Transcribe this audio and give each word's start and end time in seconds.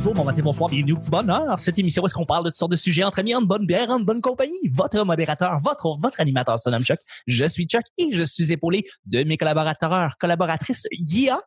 bonjour, 0.00 0.14
bon 0.14 0.24
matin, 0.24 0.40
bonsoir, 0.42 0.70
bienvenue 0.70 0.94
au 0.94 0.96
petit 0.96 1.10
bonheur. 1.10 1.58
Cette 1.58 1.78
émission 1.78 2.02
où 2.02 2.06
est-ce 2.06 2.14
qu'on 2.14 2.24
parle 2.24 2.44
de 2.44 2.48
toutes 2.48 2.56
sortes 2.56 2.70
de 2.70 2.76
sujets 2.76 3.04
entre 3.04 3.18
amis, 3.18 3.34
en 3.34 3.42
bonne 3.42 3.66
bière, 3.66 3.90
en 3.90 4.00
bonne 4.00 4.22
compagnie? 4.22 4.58
Votre 4.72 5.04
modérateur, 5.04 5.58
votre, 5.62 5.98
votre 6.00 6.22
animateur 6.22 6.58
se 6.58 6.70
nomme 6.70 6.80
Chuck. 6.80 6.96
Je 7.26 7.44
suis 7.44 7.66
Chuck 7.66 7.82
et 7.98 8.08
je 8.10 8.22
suis 8.22 8.50
épaulé 8.50 8.82
de 9.04 9.24
mes 9.24 9.36
collaborateurs, 9.36 10.14
collaboratrices, 10.18 10.88
Gia, 11.04 11.38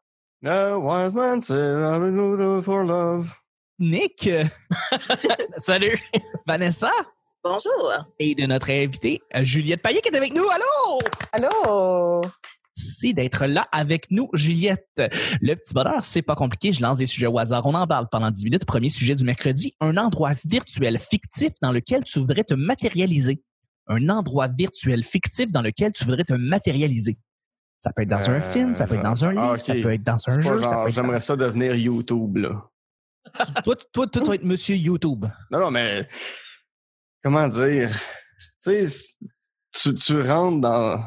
A 0.45 0.77
wise 0.77 1.15
man 1.15 1.41
said, 1.41 2.63
for 2.63 2.83
love. 2.83 3.33
Nick, 3.79 4.29
Salut! 5.57 5.99
Vanessa 6.45 6.91
Bonjour. 7.43 7.91
et 8.20 8.35
de 8.35 8.45
notre 8.45 8.70
invitée, 8.70 9.20
Juliette 9.41 9.81
Payet 9.81 10.01
qui 10.01 10.09
est 10.09 10.15
avec 10.15 10.31
nous. 10.35 10.45
Allô? 10.47 11.00
Allô? 11.31 12.21
Merci 12.75 13.13
d'être 13.13 13.45
là 13.45 13.68
avec 13.71 14.09
nous, 14.09 14.29
Juliette. 14.33 14.87
Le 15.41 15.54
petit 15.55 15.73
bonheur, 15.73 16.04
c'est 16.04 16.21
pas 16.23 16.36
compliqué. 16.36 16.73
Je 16.73 16.81
lance 16.81 16.97
des 16.97 17.05
sujets 17.05 17.27
au 17.27 17.37
hasard. 17.37 17.65
On 17.68 17.73
en 17.75 17.86
parle 17.86 18.07
pendant 18.11 18.31
10 18.31 18.45
minutes. 18.45 18.65
Premier 18.65 18.89
sujet 18.89 19.14
du 19.15 19.23
mercredi, 19.23 19.75
un 19.79 19.95
endroit 19.97 20.33
virtuel 20.45 20.97
fictif 20.97 21.51
dans 21.61 21.71
lequel 21.71 22.04
tu 22.04 22.19
voudrais 22.19 22.43
te 22.43 22.55
matérialiser. 22.55 23.43
Un 23.87 24.09
endroit 24.09 24.47
virtuel 24.47 25.04
fictif 25.04 25.51
dans 25.51 25.61
lequel 25.61 25.91
tu 25.91 26.05
voudrais 26.05 26.23
te 26.23 26.33
matérialiser. 26.33 27.17
Ça 27.79 27.91
peut 27.93 28.04
être 28.04 28.09
dans 28.09 28.29
un 28.29 28.36
Euh, 28.36 28.41
film, 28.41 28.73
ça 28.73 28.87
peut 28.87 28.95
être 28.95 29.03
dans 29.03 29.25
un 29.25 29.31
livre, 29.31 29.43
ah, 29.43 29.53
ok. 29.53 29.59
ça 29.59 29.73
peut 29.75 29.93
être 29.93 30.03
dans 30.03 30.17
un 30.29 30.39
jeu. 30.39 30.55
J'aimerais 30.87 31.21
ça 31.21 31.36
devenir 31.36 31.75
YouTube, 31.75 32.38
là. 32.38 32.69
Toi, 33.64 33.75
tu- 33.75 33.86
toi, 33.94 34.08
toi, 34.08 34.22
tu 34.22 34.28
vas 34.30 34.36
être 34.36 34.44
Monsieur 34.44 34.75
YouTube. 34.75 35.25
Non, 35.52 35.59
non, 35.59 35.72
mais 35.72 36.08
comment 37.23 37.47
dire? 37.47 37.92
Tu 38.64 38.88
sais, 38.89 39.17
tu, 39.72 39.94
tu 39.94 40.22
rentres 40.22 40.59
dans 40.61 40.97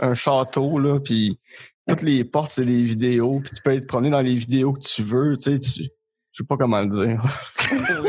un 0.00 0.14
château, 0.14 0.78
là, 0.78 0.98
puis 1.00 1.38
toutes 1.88 2.02
les 2.02 2.24
portes, 2.24 2.50
c'est 2.50 2.64
des 2.64 2.82
vidéos, 2.82 3.40
puis 3.40 3.52
tu 3.54 3.62
peux 3.62 3.72
être 3.72 3.86
promené 3.86 4.10
dans 4.10 4.20
les 4.20 4.34
vidéos 4.34 4.72
que 4.72 4.80
tu 4.80 5.02
veux, 5.02 5.36
tu 5.36 5.56
sais, 5.56 5.58
tu... 5.58 5.88
Je 6.32 6.42
sais 6.42 6.46
pas 6.46 6.58
comment 6.58 6.82
le 6.82 6.88
dire. 6.88 7.22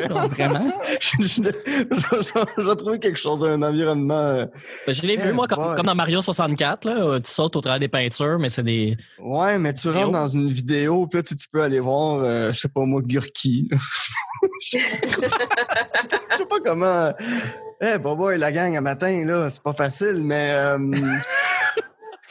Vraiment? 0.10 0.60
je, 1.00 1.24
je, 1.24 1.42
je, 1.42 2.62
je 2.62 2.70
vais 2.70 2.76
trouver 2.76 3.00
quelque 3.00 3.18
chose, 3.18 3.42
un 3.46 3.62
environnement... 3.62 4.16
euh, 4.16 4.46
Ben, 4.86 4.94
je 4.94 5.02
l'ai 5.04 5.16
vu, 5.16 5.30
Eh, 5.30 5.32
moi, 5.32 5.48
comme, 5.48 5.86
dans 5.86 5.96
Mario 5.96 6.22
64, 6.22 6.84
là, 6.84 7.20
tu 7.22 7.32
sautes 7.32 7.56
au 7.56 7.62
travers 7.62 7.80
des 7.80 7.88
peintures, 7.88 8.38
mais 8.38 8.50
c'est 8.50 8.64
des. 8.64 8.98
Ouais, 9.20 9.58
mais 9.58 9.74
tu 9.74 9.90
rentres 9.90 10.12
dans 10.12 10.28
une 10.28 10.52
vidéo, 10.52 11.08
puis 11.08 11.20
là, 11.20 11.24
tu, 11.24 11.38
tu 11.38 11.48
peux 11.50 11.62
aller 11.62 11.80
voir, 11.80 12.20
euh, 12.22 12.52
je 12.52 12.60
sais 12.60 12.68
pas 12.68 12.84
moi, 12.84 13.02
Gurki. 13.02 13.70
Je 14.72 14.78
sais 16.38 16.46
pas 16.50 16.60
comment. 16.64 17.14
Eh, 17.82 17.98
bah 17.98 18.16
boy, 18.16 18.38
la 18.38 18.52
gang 18.52 18.76
à 18.76 18.82
matin, 18.82 19.24
là, 19.26 19.50
c'est 19.50 19.64
pas 19.64 19.74
facile, 19.74 20.22
mais. 20.22 20.52
Euh, 20.52 20.78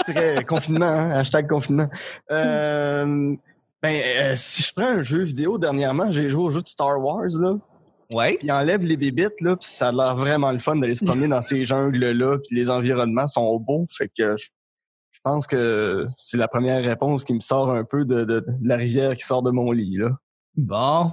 très 0.04 0.44
confinement, 0.44 0.86
hein, 0.86 1.10
hashtag 1.12 1.48
confinement. 1.48 1.88
Euh, 2.30 3.34
ben, 3.82 4.02
euh, 4.18 4.34
si 4.36 4.62
je 4.62 4.72
prends 4.74 4.86
un 4.88 5.02
jeu 5.02 5.22
vidéo 5.22 5.58
dernièrement, 5.58 6.10
j'ai 6.10 6.28
joué 6.30 6.42
au 6.42 6.50
jeu 6.50 6.62
de 6.62 6.68
Star 6.68 6.98
Wars, 7.02 7.28
là. 7.38 7.54
Ouais. 8.14 8.36
Puis 8.38 8.50
enlève 8.52 8.82
les 8.82 8.96
bébites, 8.96 9.40
là, 9.40 9.56
puis 9.56 9.68
ça 9.68 9.88
a 9.88 9.92
l'air 9.92 10.14
vraiment 10.16 10.52
le 10.52 10.58
fun 10.60 10.76
d'aller 10.76 10.94
se 10.94 11.04
promener 11.04 11.28
dans 11.28 11.42
ces 11.42 11.64
jungles-là, 11.66 12.38
puis 12.46 12.56
les 12.56 12.70
environnements 12.70 13.26
sont 13.26 13.58
beaux, 13.58 13.84
fait 13.90 14.08
que 14.08 14.36
je, 14.36 14.46
je 15.12 15.20
pense 15.24 15.46
que 15.46 16.06
c'est 16.16 16.38
la 16.38 16.46
première 16.48 16.82
réponse 16.84 17.24
qui 17.24 17.34
me 17.34 17.40
sort 17.40 17.70
un 17.70 17.84
peu 17.84 18.04
de, 18.04 18.24
de- 18.24 18.40
de 18.46 18.68
la 18.68 18.76
rivière 18.76 19.16
qui 19.16 19.24
sort 19.26 19.42
de 19.42 19.50
mon 19.50 19.72
lit, 19.72 19.96
là. 19.96 20.10
Bon. 20.56 21.12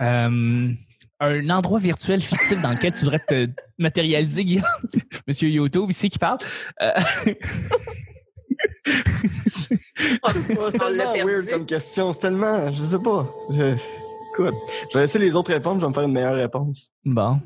Euh, 0.00 0.72
un 1.20 1.50
endroit 1.50 1.78
virtuel 1.78 2.20
fictif 2.20 2.60
dans 2.60 2.72
lequel 2.72 2.92
tu 2.92 3.04
devrais 3.04 3.20
te 3.20 3.48
matérialiser, 3.78 4.44
Guillaume. 4.44 4.64
Monsieur 5.28 5.48
YouTube 5.48 5.88
ici 5.90 6.08
qui 6.08 6.18
parle. 6.18 6.38
Euh, 6.82 6.90
C'est 9.46 9.78
On 10.22 10.28
l'a 10.28 10.70
tellement 10.70 11.12
perdu. 11.12 11.32
weird 11.32 11.50
comme 11.50 11.66
question, 11.66 12.12
c'est 12.12 12.20
tellement, 12.20 12.72
je 12.72 12.80
sais 12.80 12.98
pas. 12.98 13.28
Je- 13.50 13.74
écoute, 14.32 14.54
je 14.90 14.94
vais 14.98 15.00
laisser 15.02 15.18
les 15.18 15.34
autres 15.36 15.52
répondre, 15.52 15.80
je 15.80 15.86
vais 15.86 15.90
me 15.90 15.94
faire 15.94 16.02
une 16.04 16.12
meilleure 16.12 16.34
réponse. 16.36 16.90
bon. 17.04 17.38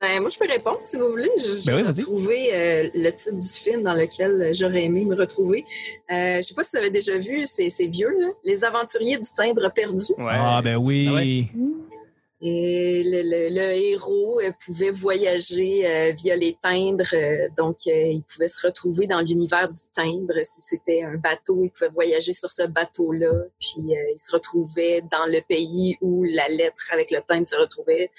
Ben, 0.00 0.20
moi, 0.20 0.30
je 0.30 0.36
peux 0.38 0.48
répondre 0.50 0.80
si 0.82 0.96
vous 0.96 1.10
voulez. 1.10 1.30
J'ai 1.58 1.70
Ben 1.70 1.76
oui, 1.82 1.86
retrouvé 1.86 2.48
euh, 2.52 2.90
le 2.92 3.10
titre 3.10 3.36
du 3.38 3.46
film 3.48 3.82
dans 3.84 3.94
lequel 3.94 4.32
euh, 4.32 4.50
j'aurais 4.52 4.82
aimé 4.82 5.04
me 5.04 5.14
retrouver. 5.14 5.64
Euh, 6.10 6.38
je 6.38 6.40
sais 6.40 6.54
pas 6.54 6.64
si 6.64 6.72
vous 6.72 6.78
avez 6.78 6.90
déjà 6.90 7.16
vu, 7.18 7.46
c'est 7.46 7.70
c'est 7.70 7.86
vieux, 7.86 8.08
là. 8.08 8.30
Les 8.42 8.64
aventuriers 8.64 9.16
du 9.16 9.28
timbre 9.36 9.70
perdu. 9.72 10.02
Ah, 10.18 10.60
ben 10.60 10.74
oui. 10.76 11.06
Ah 11.08 11.14
ouais. 11.14 11.46
Et 12.44 13.04
le, 13.04 13.22
le- 13.22 13.50
le 13.54 13.70
héros 13.72 14.40
euh, 14.40 14.50
pouvait 14.64 14.90
voyager 14.90 15.86
euh, 15.86 16.10
via 16.10 16.34
les 16.34 16.56
timbres, 16.60 17.04
euh, 17.14 17.48
donc 17.56 17.76
euh, 17.86 17.90
il 17.92 18.22
pouvait 18.24 18.48
se 18.48 18.66
retrouver 18.66 19.06
dans 19.06 19.20
l'univers 19.20 19.68
du 19.68 19.78
timbre. 19.94 20.34
Si 20.42 20.60
c'était 20.60 21.04
un 21.04 21.14
bateau, 21.18 21.62
il 21.62 21.70
pouvait 21.70 21.90
voyager 21.90 22.32
sur 22.32 22.50
ce 22.50 22.64
bateau-là, 22.66 23.30
puis 23.60 23.94
euh, 23.96 24.10
il 24.12 24.18
se 24.18 24.32
retrouvait 24.32 25.02
dans 25.02 25.26
le 25.26 25.40
pays 25.48 25.96
où 26.00 26.24
la 26.24 26.48
lettre 26.48 26.82
avec 26.92 27.12
le 27.12 27.20
timbre 27.20 27.46
se 27.46 27.54
retrouvait. 27.56 28.10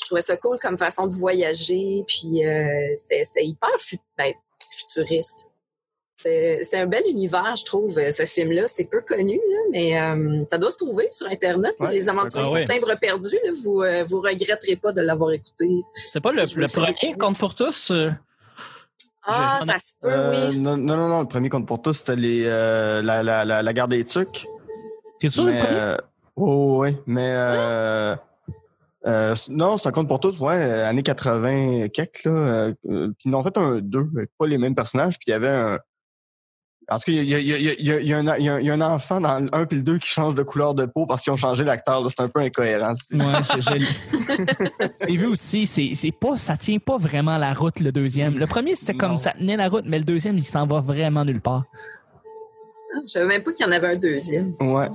Je 0.00 0.06
trouvais 0.06 0.22
ça 0.22 0.36
cool 0.36 0.58
comme 0.58 0.76
façon 0.76 1.06
de 1.06 1.14
voyager, 1.14 2.02
puis 2.08 2.44
euh, 2.44 2.92
c'était 2.96 3.44
hyper 3.44 3.70
ben, 4.18 4.32
futuriste. 4.72 5.49
C'était 6.22 6.58
c'était 6.62 6.76
un 6.76 6.86
bel 6.86 7.02
univers, 7.08 7.56
je 7.56 7.64
trouve, 7.64 7.98
euh, 7.98 8.10
ce 8.10 8.26
film-là. 8.26 8.64
C'est 8.66 8.84
peu 8.84 9.00
connu, 9.00 9.36
là, 9.36 9.58
mais 9.70 9.98
euh, 9.98 10.44
ça 10.46 10.58
doit 10.58 10.70
se 10.70 10.76
trouver 10.76 11.08
sur 11.10 11.26
Internet. 11.28 11.74
Ouais, 11.80 11.92
les 11.92 12.02
c'est 12.02 12.10
aventures 12.10 12.42
ah 12.44 12.50
ouais. 12.50 12.60
du 12.60 12.66
timbre 12.66 12.92
perdu, 13.00 13.36
là, 13.42 13.50
vous 13.64 13.80
euh, 13.82 14.04
vous 14.04 14.20
regretterez 14.20 14.76
pas 14.76 14.92
de 14.92 15.00
l'avoir 15.00 15.32
écouté. 15.32 15.66
C'est 15.92 16.20
pas 16.20 16.32
le, 16.32 16.44
Si 16.44 16.56
premier 16.56 17.14
compte 17.18 17.38
pour 17.38 17.54
tous? 17.54 17.90
euh, 17.90 18.10
Ah, 19.22 19.60
Je- 19.62 19.66
ça 19.66 19.78
se 19.78 19.92
peut, 20.00 20.10
Euh, 20.10 20.48
oui. 20.50 20.58
non, 20.58 20.76
non, 20.76 20.96
non, 21.08 21.20
le 21.20 21.26
premier 21.28 21.48
compte 21.48 21.66
pour 21.66 21.80
tous, 21.80 21.94
c'était 21.94 22.16
les, 22.16 22.44
euh, 22.44 23.00
la, 23.02 23.22
la, 23.22 23.44
la, 23.62 23.86
des 23.86 24.04
tucs. 24.04 24.46
T'es 25.20 25.28
sûr 25.28 25.44
le 25.44 25.52
premier? 25.58 25.78
euh, 25.78 25.96
oh, 26.36 26.80
oui, 26.82 26.96
mais 27.06 27.32
euh, 27.34 28.14
euh, 29.06 29.34
non, 29.48 29.76
c'est 29.78 29.88
un 29.88 29.92
compte 29.92 30.08
pour 30.08 30.20
tous, 30.20 30.38
ouais, 30.40 30.56
euh, 30.56 30.86
années 30.86 31.02
80 31.02 31.88
quelques, 31.88 32.24
là. 32.24 32.30
euh, 32.32 32.74
euh, 32.90 33.08
puis 33.18 33.28
ils 33.30 33.34
en 33.34 33.40
ont 33.40 33.42
fait 33.42 33.56
un 33.56 33.78
2, 33.80 34.06
avec 34.16 34.30
pas 34.38 34.46
les 34.46 34.58
mêmes 34.58 34.74
personnages, 34.74 35.18
puis 35.18 35.26
il 35.28 35.30
y 35.30 35.34
avait 35.34 35.48
un... 35.48 35.78
En 36.92 36.96
tout 36.96 37.04
cas, 37.06 37.12
il 37.12 37.22
y 37.24 37.34
a, 37.34 37.38
il 37.38 37.46
y, 37.46 37.52
a, 37.54 37.58
il 37.58 37.64
y, 37.64 37.68
a, 37.70 37.74
il 37.78 37.84
y, 37.86 37.92
a, 37.92 38.00
il 38.00 38.06
y, 38.08 38.12
a 38.12 38.18
un- 38.18 38.36
il 38.38 38.44
y, 38.44 38.48
a, 38.48 38.60
il 38.60 38.66
y 38.66 38.70
a 38.70 38.74
un 38.74 38.80
enfant 38.80 39.20
dans 39.20 39.38
le 39.38 39.48
1 39.54 39.64
puis 39.66 39.76
le 39.76 39.82
2 39.84 39.98
qui 39.98 40.08
change 40.08 40.34
de 40.34 40.42
couleur 40.42 40.74
de 40.74 40.86
peau 40.86 41.06
parce 41.06 41.22
qu'ils 41.22 41.32
ont 41.32 41.36
changé 41.36 41.62
l'acteur, 41.62 42.04
c'est 42.10 42.20
un 42.20 42.28
peu 42.28 42.40
incohérent. 42.40 42.92
c'est- 42.94 43.14
Ouais, 43.14 43.78
J'ai 45.08 45.16
vu 45.16 45.26
aussi, 45.26 45.66
c'est, 45.66 46.12
pas, 46.12 46.36
ça 46.36 46.56
tient 46.56 46.78
pas 46.78 46.96
vraiment 46.98 47.38
la 47.38 47.54
route 47.54 47.78
le 47.80 47.92
deuxième. 47.92 48.38
Le 48.38 48.46
premier, 48.48 48.74
c'était 48.74 48.94
comme 48.94 49.16
ça 49.16 49.32
tenait 49.32 49.56
la 49.56 49.68
route, 49.68 49.84
mais 49.86 49.98
le 49.98 50.04
deuxième, 50.04 50.36
il 50.36 50.44
s'en 50.44 50.66
va 50.66 50.80
vraiment 50.80 51.24
nulle 51.24 51.40
part. 51.40 51.64
Je 53.06 53.12
savais 53.12 53.26
même 53.26 53.42
pas 53.42 53.52
qu'il 53.52 53.64
y 53.64 53.68
en 53.68 53.72
avait 53.72 53.88
un 53.88 53.96
deuxième. 53.96 54.54
Ouais. 54.60 54.88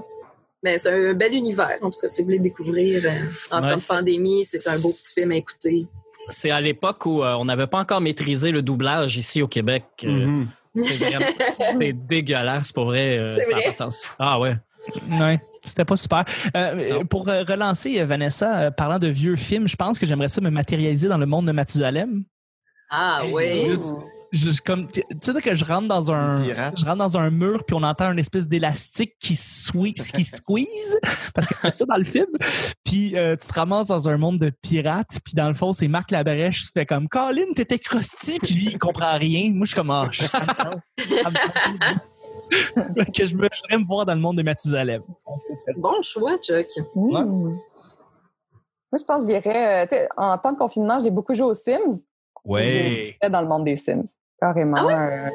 Mais 0.64 0.78
c'est 0.78 0.90
un 0.90 1.14
bel 1.14 1.34
univers, 1.34 1.78
en 1.82 1.90
tout 1.92 2.00
cas, 2.02 2.08
si 2.10 2.22
vous 2.22 2.26
voulez 2.26 2.40
découvrir 2.40 3.04
euh, 3.06 3.10
en 3.52 3.62
Ouais, 3.64 3.70
temps 3.70 3.76
de 3.76 3.88
pandémie, 3.88 4.44
c'est 4.44 4.68
un 4.68 4.80
beau 4.82 4.90
petit 4.90 5.14
film 5.14 5.32
à 5.32 5.36
écouter. 5.36 5.88
C'est 6.30 6.50
à 6.52 6.60
l'époque 6.60 7.06
où 7.06 7.24
euh, 7.24 7.36
on 7.36 7.46
n'avait 7.46 7.68
pas 7.68 7.80
encore 7.80 8.02
maîtrisé 8.02 8.52
le 8.52 8.62
doublage 8.62 9.16
ici 9.16 9.42
au 9.42 9.48
Québec. 9.48 9.84
euh, 10.04 10.10
Mhm. 10.10 10.48
Vraiment 10.48 10.48
c'est 11.80 11.94
dégueulasse, 11.94 12.72
pour 12.72 12.86
vrai. 12.86 13.18
euh, 13.18 13.32
C'est 13.32 13.46
ça 13.46 13.52
a 13.52 13.54
vrai? 13.56 13.64
pas 13.66 13.72
de 13.72 13.78
sens. 13.78 14.06
Ah 14.20 14.40
ouais. 14.40 14.56
Ouais. 15.10 15.40
C'était 15.64 15.86
pas 15.86 15.96
super. 15.98 16.24
Euh, 16.56 17.04
pour 17.06 17.28
euh, 17.28 17.44
relancer 17.44 18.04
Vanessa, 18.04 18.60
euh, 18.60 18.72
parlant 18.72 19.00
de 19.00 19.08
vieux 19.08 19.36
films, 19.36 19.68
je 19.68 19.76
pense 19.76 19.98
que 19.98 20.06
j'aimerais 20.06 20.28
ça 20.28 20.40
me 20.42 20.50
matérialiser 20.52 21.08
dans 21.08 21.18
le 21.18 21.26
monde 21.26 21.48
de 21.48 21.52
Mathusalem. 21.52 22.24
Ah 22.92 23.22
Hey, 23.24 23.34
oui. 23.34 23.66
juste- 23.72 23.96
Je, 24.36 24.62
comme, 24.62 24.86
tu 24.88 25.02
sais 25.22 25.42
que 25.42 25.56
je 25.56 25.64
rentre 25.64 25.88
dans 25.88 26.12
un, 26.12 26.44
je 26.76 26.84
rentre 26.86 26.98
dans 26.98 27.18
un 27.18 27.30
mur 27.30 27.64
puis 27.66 27.76
on 27.76 27.84
entend 27.84 28.12
une 28.12 28.20
espèce 28.20 28.48
d'élastique 28.50 29.14
qui 29.20 29.36
squeeze, 29.36 30.12
qui 30.12 30.24
squeeze 30.24 31.00
parce 31.34 31.48
que 31.48 31.56
c'était 31.56 31.72
ça 31.72 31.86
dans 31.86 31.96
le 31.96 32.04
film. 32.04 32.26
Puis 32.84 33.16
euh, 33.18 33.36
tu 33.36 33.48
te 33.48 33.54
ramasses 33.54 33.88
dans 33.88 34.10
un 34.10 34.18
monde 34.18 34.40
de 34.40 34.50
pirates 34.62 35.20
puis 35.24 35.34
dans 35.36 35.48
le 35.48 35.54
fond 35.54 35.72
c'est 35.74 35.88
Marc 35.88 36.12
Labrèche 36.12 36.64
qui 36.64 36.72
fait 36.74 36.86
comme 36.86 37.08
Colin 37.08 37.54
t'étais 37.56 37.80
crusty 37.80 38.40
puis 38.40 38.54
lui 38.56 38.66
il 38.74 38.78
comprend 38.78 39.18
rien. 39.18 39.52
Moi 39.54 39.66
je 39.66 39.70
suis 39.72 39.76
comme 39.76 39.92
ah, 39.92 40.08
je- 40.12 40.26
que 43.18 43.26
je 43.26 43.34
voudrais 43.34 43.50
me 43.78 43.86
voir 43.86 44.06
dans 44.06 44.16
le 44.16 44.22
monde 44.22 44.38
de 44.38 44.44
Mathusalem. 44.44 45.02
Bon 45.78 46.02
choix, 46.02 46.38
Chuck. 46.38 46.68
Mmh. 46.96 47.12
Moi, 47.12 47.26
je 49.00 49.04
pense 49.04 49.26
que 49.26 49.34
j'irais. 49.34 49.84
euh, 49.84 49.88
tu 49.88 49.96
sais, 49.96 50.08
en 50.16 50.38
temps 50.38 50.54
de 50.54 50.58
confinement, 50.58 51.00
j'ai 51.00 51.12
beaucoup 51.12 51.34
joué 51.34 51.46
aux 51.48 51.54
Sims. 51.54 52.02
Ouais. 52.46 53.14
J'étais 53.14 53.30
dans 53.32 53.42
le 53.42 53.48
monde 53.48 53.66
des 53.66 53.76
Sims, 53.76 54.04
carrément. 54.42 54.76
Ah 54.78 54.86
ouais? 54.86 54.94
euh, 54.94 55.30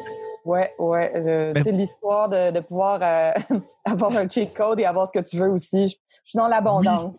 ouais, 0.44 0.75
ouais. 0.79 1.12
je- 1.17 1.52
Ben- 1.52 1.62
tu 1.62 1.70
sais, 1.70 1.73
l'histoire 1.76 2.29
de, 2.29 2.50
de 2.50 2.61
pouvoir 2.61 3.00
euh, 3.02 3.32
avoir 3.85 4.17
un 4.17 4.29
cheat 4.29 4.55
code 4.55 4.81
et 4.81 4.85
avoir 4.85 5.06
ce 5.08 5.12
que 5.12 5.25
tu 5.25 5.37
veux 5.37 5.49
aussi. 5.49 5.88
Je, 5.88 5.97
je 6.08 6.20
suis 6.31 6.37
dans 6.37 6.49
l'abondance. 6.49 7.17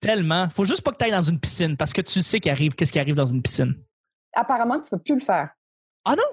Tellement. 0.00 0.48
Faut 0.50 0.64
juste 0.64 0.82
pas 0.82 0.92
que 0.92 0.98
tu 0.98 1.04
ailles 1.04 1.10
dans 1.10 1.22
une 1.22 1.40
piscine 1.40 1.76
parce 1.76 1.92
que 1.92 2.00
tu 2.00 2.22
sais 2.22 2.38
qu'il 2.40 2.52
arrive 2.52 2.74
qu'est-ce 2.74 2.92
qui 2.92 2.98
arrive 3.00 3.14
dans 3.16 3.26
une 3.26 3.42
piscine. 3.42 3.74
Apparemment, 4.34 4.80
tu 4.80 4.90
peux 4.90 4.98
plus 4.98 5.14
le 5.14 5.20
faire. 5.24 5.50
Ah 6.04 6.14
non? 6.16 6.24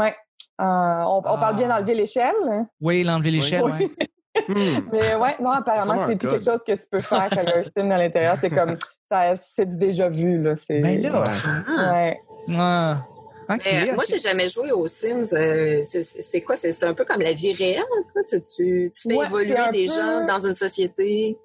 Ouais. 0.00 0.14
Euh, 0.60 0.64
on, 0.64 1.18
on 1.18 1.22
Ah. 1.24 1.36
parle 1.38 1.56
bien 1.56 1.68
d'enlever 1.68 1.94
l'échelle. 1.94 2.34
hein? 2.50 2.66
Oui, 2.80 3.02
l'enlever 3.02 3.30
l'échelle. 3.30 3.64
Oui. 3.64 3.72
ouais. 3.72 3.90
Hmm. 4.46 4.88
Mais 4.92 5.16
ouais, 5.16 5.34
non, 5.42 5.50
apparemment, 5.50 6.06
c'est 6.06 6.14
plus 6.16 6.30
quelque 6.30 6.44
chose 6.44 6.62
que 6.64 6.72
tu 6.72 6.84
peux 6.88 7.00
faire 7.00 7.28
quand 7.30 7.42
il 7.42 7.48
y 7.48 7.52
a 7.52 7.56
un 7.58 7.62
sim 7.64 7.90
à 7.90 7.98
l'intérieur. 7.98 8.36
C'est 8.40 8.48
comme, 8.48 8.76
ça, 9.10 9.34
c'est 9.54 9.66
du 9.66 9.76
déjà 9.76 10.08
vu, 10.08 10.40
là. 10.40 10.54
C'est, 10.56 10.78
Ben 10.80 11.02
là. 11.02 11.24
Ah. 11.66 11.92
Ouais. 11.92 12.20
Ah. 12.56 13.04
Mais, 13.58 13.90
euh. 13.90 13.94
Moi, 13.94 14.04
j'ai 14.08 14.18
jamais 14.18 14.48
joué 14.48 14.72
aux 14.72 14.86
Sims. 14.86 15.32
Euh, 15.34 15.80
c'est- 15.82 16.40
quoi? 16.42 16.56
C'est 16.56 16.84
un 16.84 16.94
peu 16.94 17.04
comme 17.04 17.20
la 17.20 17.32
vie 17.32 17.52
réelle, 17.52 17.82
quoi. 18.12 18.22
Tu, 18.24 18.40
tu, 18.42 18.90
tu 18.94 19.08
fais 19.08 19.14
Ouais, 19.16 19.26
évoluer 19.26 19.54
des 19.72 19.86
peu- 19.86 19.92
gens 19.92 20.24
dans 20.26 20.46
une 20.46 20.54
société. 20.54 21.38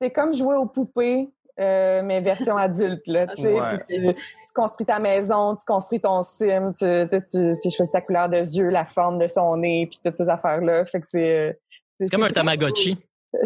C'est 0.00 0.10
comme 0.10 0.34
jouer 0.34 0.54
aux 0.56 0.66
poupées, 0.66 1.28
euh, 1.58 2.02
mais 2.02 2.20
version 2.20 2.56
adulte. 2.56 3.06
Là, 3.06 3.26
tu, 3.26 3.42
sais. 3.42 3.52
Ouais. 3.52 3.78
Puis 3.86 3.98
tu, 3.98 4.14
tu 4.14 4.22
construis 4.54 4.86
ta 4.86 4.98
maison, 4.98 5.54
tu 5.54 5.64
construis 5.66 6.00
ton 6.00 6.22
sim, 6.22 6.72
tu, 6.78 6.86
tu, 7.10 7.22
tu, 7.30 7.56
tu 7.62 7.70
choisis 7.70 7.90
sa 7.92 8.00
couleur 8.00 8.28
de 8.28 8.38
yeux, 8.38 8.68
la 8.68 8.86
forme 8.86 9.18
de 9.18 9.26
son 9.26 9.56
nez, 9.56 9.86
puis 9.90 10.00
toutes 10.04 10.16
ces 10.16 10.28
affaires-là. 10.28 10.84
Fait 10.86 11.00
que 11.00 11.06
c'est... 11.10 11.60
C'est 12.00 12.08
comme 12.10 12.22
un 12.22 12.30
Tamagotchi. 12.30 12.96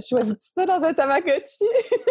Choisis-tu 0.01 0.45
ça 0.57 0.65
dans 0.67 0.83
un 0.83 0.95
Tamagotchi? 0.95 1.65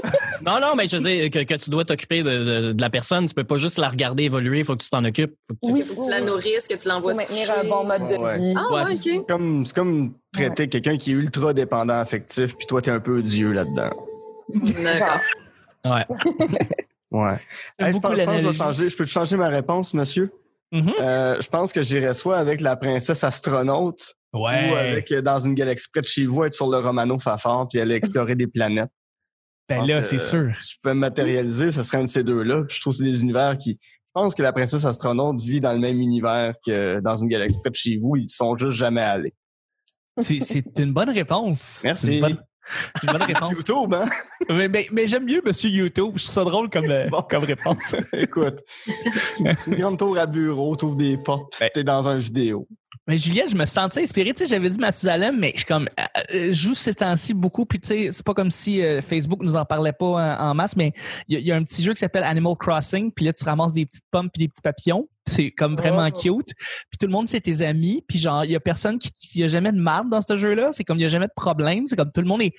Non, 0.46 0.60
non, 0.60 0.76
mais 0.76 0.88
je 0.88 0.98
veux 0.98 1.04
dire 1.04 1.30
que, 1.32 1.44
que 1.44 1.54
tu 1.56 1.70
dois 1.70 1.86
t'occuper 1.86 2.22
de, 2.22 2.30
de- 2.30 2.72
de 2.74 2.82
la 2.82 2.90
personne. 2.90 3.26
Tu 3.26 3.34
peux 3.34 3.44
pas 3.46 3.56
juste 3.58 3.78
la 3.78 3.90
regarder 3.90 4.24
évoluer. 4.24 4.60
Il 4.60 4.66
faut 4.66 4.76
que 4.76 4.84
tu 4.84 4.90
t'en 4.90 5.04
occupes. 5.06 5.34
Faut 5.48 5.54
que 5.56 5.60
tu- 5.66 5.72
Oui, 5.74 5.80
Il 5.80 5.86
faut 5.86 5.96
que 5.96 6.04
tu 6.04 6.10
la 6.12 6.22
nourrisses, 6.22 6.68
que 6.68 6.76
tu 6.76 6.88
l'envoies 6.88 7.14
maintenir 7.16 7.52
un 7.58 7.64
bon 7.68 7.84
mode 7.86 8.08
de 8.10 8.16
Ouais. 8.18 8.38
vie. 8.38 8.54
Ah, 8.58 8.72
Ouais, 8.74 8.84
ouais, 8.84 8.96
c'est- 8.96 9.18
OK. 9.18 9.28
Comme, 9.28 9.66
c'est 9.66 9.74
comme 9.76 10.14
traiter 10.34 10.68
quelqu'un 10.70 10.98
qui 10.98 11.12
est 11.12 11.16
ultra 11.16 11.54
dépendant 11.54 11.96
affectif, 12.00 12.56
puis 12.56 12.68
toi, 12.68 12.82
t'es 12.82 12.92
un 12.92 13.00
peu 13.00 13.22
Dieu 13.24 13.52
là-dedans. 13.54 13.90
D'accord. 14.54 15.20
Ouais. 15.86 16.06
Ouais. 17.12 17.38
Hey, 17.78 17.90
je 17.90 17.92
beaucoup 18.00 18.08
pense, 18.08 18.18
je 18.18 18.24
pense 18.26 18.36
que 18.38 18.42
je 18.42 18.48
vais 18.48 18.54
changer. 18.54 18.90
Je 18.90 18.98
peux 18.98 19.06
te 19.06 19.10
changer 19.12 19.38
ma 19.38 19.48
réponse, 19.48 19.94
monsieur? 19.94 20.32
Mhm. 20.72 20.94
Euh, 21.00 21.38
je 21.40 21.48
pense 21.48 21.72
que 21.72 21.84
j'irais 21.84 22.16
soit 22.16 22.38
avec 22.38 22.60
la 22.60 22.76
princesse 22.76 23.24
astronaute 23.24 24.16
ou 24.72 24.76
avec 24.76 25.12
euh, 25.12 25.22
dans 25.22 25.40
une 25.40 25.54
galaxie 25.54 25.88
près 25.92 26.02
de 26.02 26.08
chez 26.08 26.26
vous, 26.26 26.44
être 26.44 26.54
sur 26.54 26.68
le 26.70 26.78
Romano 26.78 27.20
Fafard 27.20 27.68
puis 27.70 27.80
aller 27.80 27.96
explorer 27.96 28.36
des 28.36 28.48
planètes. 28.48 28.90
Ben 29.70 29.86
là, 29.86 30.04
c'est 30.04 30.18
sûr. 30.20 30.52
Je 30.62 30.76
peux 30.82 30.90
me 30.94 31.00
matérialiser, 31.00 31.72
ce 31.72 31.84
serait 31.84 32.00
un 32.00 32.04
de 32.04 32.08
ces 32.10 32.24
deux-là. 32.24 32.64
Je 32.70 32.82
trouve 32.82 32.94
que 32.94 32.98
c'est 32.98 33.04
des 33.10 33.22
univers 33.22 33.58
qui. 33.58 33.80
Je 33.82 34.22
pense 34.22 34.36
que 34.36 34.44
la 34.44 34.52
princesse 34.54 34.86
astronaute 34.86 35.42
vit 35.42 35.60
dans 35.60 35.74
le 35.74 35.80
même 35.80 36.00
univers 36.00 36.54
que 36.66 37.00
dans 37.00 37.16
une 37.16 37.30
galaxie 37.30 37.58
près 37.62 37.72
de 37.72 37.76
chez 37.76 37.98
vous. 37.98 38.16
Ils 38.18 38.28
sont 38.30 38.56
juste 38.56 38.78
jamais 38.78 39.02
allés. 39.02 39.34
C'est- 40.20 40.40
C'est 40.42 40.80
une 40.80 40.94
bonne 40.94 41.10
réponse. 41.10 41.82
Merci. 41.84 42.06
C'est 42.06 42.14
une 42.16 42.22
bonne, 42.22 42.38
une 43.04 43.12
bonne 43.12 43.22
réponse. 43.24 43.58
YouTube, 43.58 43.94
hein? 43.94 44.06
Mais 44.50 44.68
mais, 44.68 44.88
mais 44.92 45.08
j'aime 45.08 45.26
mieux 45.26 45.42
Monsieur 45.46 45.70
YouTube. 45.70 46.14
Je 46.16 46.24
trouve 46.24 46.34
ça 46.34 46.44
drôle 46.44 46.70
comme, 46.70 46.90
euh, 46.90 47.08
Bon. 47.10 47.22
comme 47.30 47.44
réponse. 47.44 47.96
Écoute, 48.14 48.56
une 49.68 49.76
grande 49.76 49.98
tour 49.98 50.18
à 50.18 50.26
bureau, 50.26 50.76
t'ouvres 50.76 50.96
des 50.96 51.18
portes, 51.18 51.52
puis 51.52 51.60
Ben. 51.62 51.70
t'es 51.74 51.84
dans 51.84 52.08
un 52.10 52.18
vidéo. 52.18 52.68
Mais 53.08 53.18
Juliette, 53.18 53.50
je 53.50 53.56
me 53.58 53.66
sentais 53.66 54.02
inspirée. 54.02 54.34
Tu 54.34 54.46
sais, 54.46 54.50
j'avais 54.50 54.70
dit 54.70 54.80
Mathusalem, 54.80 55.38
mais 55.38 55.52
je 55.54 55.58
suis 55.58 55.66
comme, 55.66 55.88
euh, 56.00 56.04
euh, 56.36 56.48
je 56.50 56.54
joue 56.54 56.74
ces 56.76 56.96
temps-ci 56.96 57.34
beaucoup. 57.34 57.66
Puis 57.66 57.80
tu 57.82 57.88
sais, 57.90 58.12
c'est 58.14 58.26
pas 58.26 58.34
comme 58.34 58.50
si 58.52 58.82
euh, 58.82 59.02
Facebook 59.02 59.42
nous 59.44 59.58
en 59.58 59.66
parlait 59.66 59.92
pas 59.92 60.06
en, 60.06 60.52
en 60.52 60.54
masse, 60.54 60.78
mais 60.78 60.94
il 61.28 61.34
y, 61.34 61.38
a- 61.38 61.40
il 61.42 61.46
y 61.48 61.52
a 61.52 61.56
un 61.58 61.64
petit 61.64 61.84
jeu 61.84 61.94
qui 61.94 62.00
s'appelle 62.00 62.24
Animal 62.24 62.54
Crossing. 62.58 63.12
Puis 63.12 63.26
là, 63.26 63.34
tu 63.34 63.44
ramasses 63.44 63.74
des 63.74 63.86
petites 63.86 64.06
pommes 64.10 64.30
puis 64.34 64.46
des 64.46 64.48
petits 64.48 64.62
papillons. 64.62 65.10
C'est 65.28 65.52
comme 65.52 65.76
vraiment 65.76 66.08
Oh. 66.08 66.12
cute. 66.18 66.54
Puis 66.58 66.98
tout 67.00 67.08
le 67.08 67.12
monde, 67.12 67.28
c'est 67.28 67.42
tes 67.42 67.62
amis. 67.62 68.06
Puis 68.08 68.20
genre, 68.20 68.46
il 68.46 68.52
y 68.52 68.56
a 68.56 68.60
personne 68.62 69.00
qui, 69.00 69.10
il 69.36 69.42
y 69.42 69.44
a 69.44 69.48
jamais 69.48 69.74
de 69.74 69.80
marde 69.80 70.10
dans 70.10 70.22
ce 70.22 70.38
jeu-là. 70.38 70.70
C'est 70.72 70.86
comme, 70.86 70.98
il 71.00 71.02
y 71.02 71.06
a 71.06 71.10
jamais 71.10 71.28
de 71.28 71.34
problème. 71.36 71.86
C'est 71.88 71.96
comme 71.98 72.12
tout 72.12 72.22
le 72.22 72.28
monde 72.28 72.42
est 72.42 72.54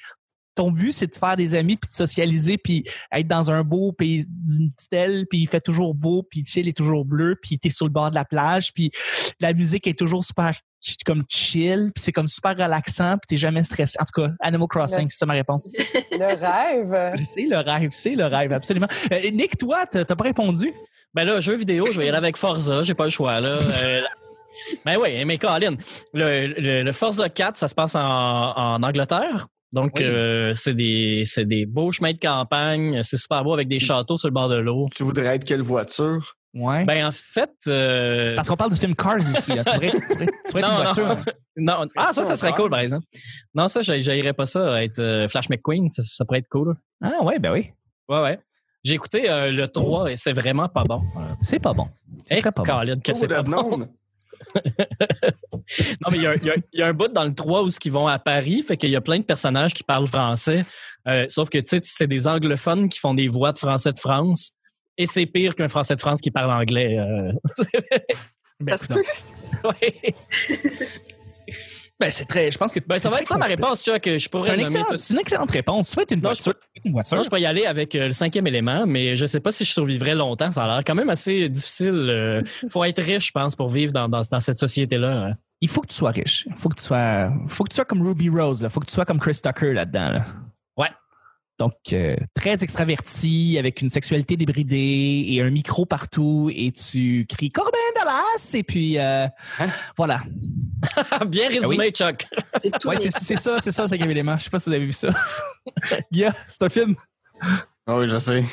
ton 0.55 0.71
but, 0.71 0.93
c'est 0.93 1.07
de 1.07 1.17
faire 1.17 1.37
des 1.37 1.55
amis, 1.55 1.77
puis 1.77 1.89
de 1.89 1.95
socialiser, 1.95 2.59
puis 2.59 2.85
être 3.13 3.27
dans 3.27 3.51
un 3.51 3.63
beau 3.63 3.93
pays 3.93 4.25
d'une 4.29 4.73
petite 4.73 4.93
aile, 4.93 5.27
puis 5.29 5.41
il 5.41 5.49
fait 5.49 5.61
toujours 5.61 5.95
beau, 5.95 6.23
puis 6.23 6.41
le 6.41 6.47
ciel 6.47 6.69
est 6.69 6.77
toujours 6.77 7.05
bleu, 7.05 7.37
puis 7.41 7.59
t'es 7.59 7.71
sur 7.71 7.87
le 7.87 7.93
bord 7.93 8.11
de 8.11 8.15
la 8.15 8.25
plage, 8.25 8.73
puis 8.73 8.91
la 9.41 9.53
musique 9.53 9.87
est 9.87 9.99
toujours 9.99 10.25
super 10.25 10.55
comme 11.07 11.25
chill, 11.29 11.91
puis 11.95 12.03
c'est 12.03 12.13
comme 12.13 12.29
super 12.29 12.53
relaxant, 12.53 13.13
puis 13.13 13.27
t'es 13.29 13.37
jamais 13.37 13.63
stressé. 13.63 13.97
En 14.01 14.05
tout 14.05 14.21
cas, 14.21 14.33
Animal 14.41 14.69
Crossing, 14.69 15.09
c'est 15.09 15.19
ça 15.19 15.27
ma 15.27 15.33
réponse. 15.33 15.69
Le 16.13 16.27
rêve. 16.27 17.25
C'est 17.35 17.47
le 17.47 17.57
rêve, 17.59 17.91
c'est 17.91 18.15
le 18.15 18.27
rêve, 18.27 18.53
absolument. 18.53 18.87
Euh, 19.11 19.31
Nick, 19.31 19.57
toi, 19.57 19.87
t'as 19.87 20.05
t'as 20.05 20.15
pas 20.15 20.25
répondu? 20.25 20.73
Ben 21.15 21.25
là, 21.25 21.41
jeu 21.41 21.57
vidéo, 21.57 21.87
je 21.91 21.99
vais 21.99 22.07
y 22.07 22.09
aller 22.09 22.19
avec 22.19 22.37
Forza. 22.37 22.83
J'ai 22.83 22.95
pas 22.95 23.05
le 23.05 23.11
choix, 23.11 23.41
là. 23.41 23.59
Euh, 23.83 24.01
ben 24.85 24.97
oui, 25.01 25.25
mais 25.25 25.39
Colin, 25.39 25.77
le, 26.13 26.47
le, 26.47 26.83
le 26.83 26.93
Forza 26.93 27.29
4, 27.29 27.57
ça 27.57 27.69
se 27.69 27.75
passe 27.75 27.97
en, 27.97 28.01
en 28.01 28.83
Angleterre? 28.83 29.49
Donc, 29.75 29.95
Oui. 29.99 30.05
euh, 30.05 30.53
c'est 30.55 30.73
des, 30.73 31.25
c'est 31.27 31.45
des 31.45 31.67
beaux 31.67 31.91
chemins 31.91 32.13
de 32.13 32.19
campagne. 32.19 33.03
C'est 33.03 33.17
super 33.17 33.43
beau 33.43 33.53
avec 33.53 33.67
des 33.69 33.81
châteaux 33.81 34.17
sur 34.17 34.29
le 34.29 34.33
bord 34.33 34.49
de 34.49 34.55
l'eau. 34.57 34.89
Tu 34.95 35.03
voudrais 35.03 35.35
être 35.35 35.45
quelle 35.45 35.63
voiture? 35.63 36.37
Ouais. 36.55 36.85
Ben, 36.85 37.05
en 37.05 37.11
fait, 37.11 37.51
euh, 37.67 38.37
Parce 38.37 38.49
qu'on 38.49 38.57
parle 38.57 38.71
du 38.73 38.79
film 38.79 38.95
Cars 38.95 39.19
ici, 39.19 39.51
là. 39.53 39.65
Tu 39.65 39.73
pourrais, 39.75 39.91
tu 39.91 40.01
pourrais- 40.07 40.27
tu 40.27 40.33
pourrais 40.51 40.61
être 40.63 40.69
Non, 40.69 40.79
une 40.79 40.85
voiture. 40.85 41.09
non. 41.57 41.81
non. 41.81 41.87
Ah, 41.97 42.13
ça, 42.13 42.23
ça 42.23 42.37
serait 42.37 42.53
cool, 42.53 42.71
par 42.71 42.79
exemple. 42.79 43.05
Non, 43.53 43.67
ça, 43.67 43.81
j'haïrais 43.83 44.33
pas 44.33 44.47
ça, 44.47 44.81
être 44.85 45.01
euh, 45.01 45.27
Flash 45.27 45.49
McQueen. 45.51 45.91
Ça, 45.91 46.03
ça 46.03 46.25
pourrait 46.25 46.39
être 46.39 46.49
cool. 46.49 46.77
Ah 47.03 47.25
ouais, 47.25 47.41
ben 47.41 47.53
oui. 47.53 47.73
Ouais, 48.09 48.21
ouais. 48.23 48.39
J'ai 48.85 48.95
écouté 48.95 49.29
euh, 49.29 49.51
le 49.51 49.67
3 49.67 50.13
et 50.13 50.17
c'est 50.17 50.33
vraiment 50.35 50.69
pas 50.69 50.85
bon. 50.85 51.03
C'est 51.43 51.59
pas 51.59 51.73
bon. 51.73 51.89
C'est 52.27 52.37
Hey, 52.37 52.43
pas 52.43 52.53
bon. 52.53 52.63
Colin, 52.63 53.01
que 53.01 53.11
Oh, 53.11 53.15
c'est 53.15 53.27
pas 53.29 53.43
bon. 53.43 53.89
Non, 56.03 56.11
mais 56.11 56.19
il 56.19 56.23
y 56.23 56.27
a, 56.27 56.35
y 56.37 56.63
y 56.73 56.83
un 56.83 56.93
bout 56.93 57.09
dans 57.09 57.25
le 57.25 57.35
3 57.35 57.63
où 57.63 57.69
ils 57.85 57.93
vont 57.93 58.07
à 58.07 58.19
Paris, 58.19 58.63
fait 58.63 58.77
qu'il 58.77 58.91
y 58.91 58.97
a 58.97 59.01
plein 59.01 59.19
de 59.19 59.25
personnages 59.25 59.73
qui 59.73 59.83
parlent 59.83 60.07
français. 60.07 60.65
Euh, 61.09 61.27
sauf 61.29 61.49
que, 61.49 61.59
tu 61.59 61.79
sais, 61.79 61.81
c'est 61.83 62.07
des 62.07 62.27
anglophones 62.27 62.89
qui 62.89 62.99
font 62.99 63.15
des 63.15 63.29
voix 63.29 63.53
de 63.53 63.59
français 63.59 63.93
de 63.93 63.99
France. 63.99 64.53
Et 64.97 65.07
c'est 65.07 65.27
pire 65.27 65.55
qu'un 65.55 65.69
français 65.69 65.97
de 65.97 66.01
France 66.01 66.21
qui 66.21 66.31
parle 66.31 66.51
anglais. 66.51 66.99
euh. 66.99 67.33
Ça 68.69 68.77
se 68.77 68.87
peut. 68.87 69.03
Ben, 72.01 72.11
c'est 72.11 72.25
très. 72.25 72.51
Je 72.51 72.59
pense 72.59 72.73
que. 72.73 72.81
Ben, 72.87 72.99
ça 72.99 73.09
va 73.09 73.21
être 73.21 73.29
ça 73.29 73.39
ma 73.39 73.47
réponse, 73.47 73.85
Chuck. 73.85 74.03
Je 74.05 74.19
C'est 74.19 74.29
pourrais 74.29 74.59
excellent- 74.61 74.85
c'est 74.97 75.15
une 75.15 75.21
excellente 75.21 75.51
réponse. 75.51 75.91
Tu 76.09 76.15
une 76.15 76.21
Non, 76.21 76.29
voiture. 76.31 76.55
Une 76.85 76.93
voiture. 76.93 77.23
Je 77.23 77.31
peux 77.31 77.39
y 77.39 77.47
aller 77.47 77.67
avec 77.67 77.95
euh, 77.95 78.07
le 78.09 78.13
cinquième 78.13 78.47
élément, 78.49 78.85
mais 78.87 79.15
je 79.15 79.27
sais 79.27 79.39
pas 79.41 79.53
si 79.53 79.65
je 79.65 79.73
survivrai 79.73 80.15
longtemps. 80.15 80.51
Ça 80.51 80.65
a 80.65 80.67
l'air 80.67 80.83
quand 80.85 80.97
même 80.97 81.11
assez 81.11 81.49
difficile. 81.49 81.93
euh. 82.11 82.43
faut 82.69 82.83
être 82.85 83.01
riche, 83.03 83.29
je 83.29 83.33
pense, 83.33 83.55
pour 83.55 83.69
vivre 83.69 83.93
dans, 83.93 84.09
dans, 84.09 84.23
dans 84.29 84.41
cette 84.41 84.59
société-là. 84.59 85.27
hein. 85.29 85.33
Il 85.61 85.69
faut 85.69 85.81
que 85.83 85.87
tu 85.87 85.95
sois 85.95 86.11
riche. 86.11 86.47
Il 86.49 86.55
faut 86.55 86.69
que 86.69 86.75
tu 86.81 86.83
sois, 86.85 87.33
faut 87.47 87.63
que 87.65 87.71
tu 87.71 87.77
sois 87.77 87.85
comme 87.85 88.03
Ruby 88.07 88.29
Rose. 88.29 88.61
Il 88.63 88.71
faut 88.71 88.81
que 88.81 88.87
tu 88.87 88.93
sois 88.93 89.05
comme 89.05 89.21
Chris 89.21 89.39
Tucker 89.43 89.73
là-dedans. 89.73 90.09
là. 90.11 90.27
Ouais. 90.77 90.89
Donc, 91.61 91.75
euh, 91.93 92.17
très 92.35 92.65
extraverti, 92.65 93.57
avec 93.59 93.81
une 93.81 93.89
sexualité 93.89 94.37
débridée 94.37 95.25
et 95.29 95.41
un 95.41 95.51
micro 95.51 95.87
partout, 95.87 96.51
et 96.53 96.73
tu 96.73 97.25
cries 97.29 97.53
Corbin 97.53 97.79
Dallas, 97.95 98.51
et 98.55 98.65
puis 98.65 98.99
euh, 98.99 99.27
Hein? 99.61 99.67
voilà. 99.97 100.21
Bien 101.27 101.49
résumé, 101.49 101.91
Chuck. 101.91 102.27
C'est. 102.51 102.85
Ouais, 102.85 102.97
c'est 102.97 103.11
c'est 103.11 103.37
ça, 103.37 103.61
c'est 103.61 103.71
ça, 103.71 103.83
le 103.83 103.89
cinquième 103.89 104.11
élément. 104.11 104.37
Je 104.39 104.45
sais 104.45 104.51
pas 104.51 104.59
si 104.59 104.69
vous 104.71 104.75
avez 104.77 104.85
vu 104.85 104.93
ça. 104.93 105.09
Guilla, 106.13 106.33
c'est 106.49 106.63
un 106.63 106.69
film. 106.69 106.95
Ah 107.87 107.97
oui, 107.99 108.09
je 108.09 108.17
sais. 108.19 108.45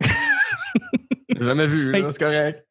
Jamais 1.40 1.66
vu, 1.66 1.94
Hey. 1.94 2.04
c'est 2.10 2.18
correct. 2.18 2.66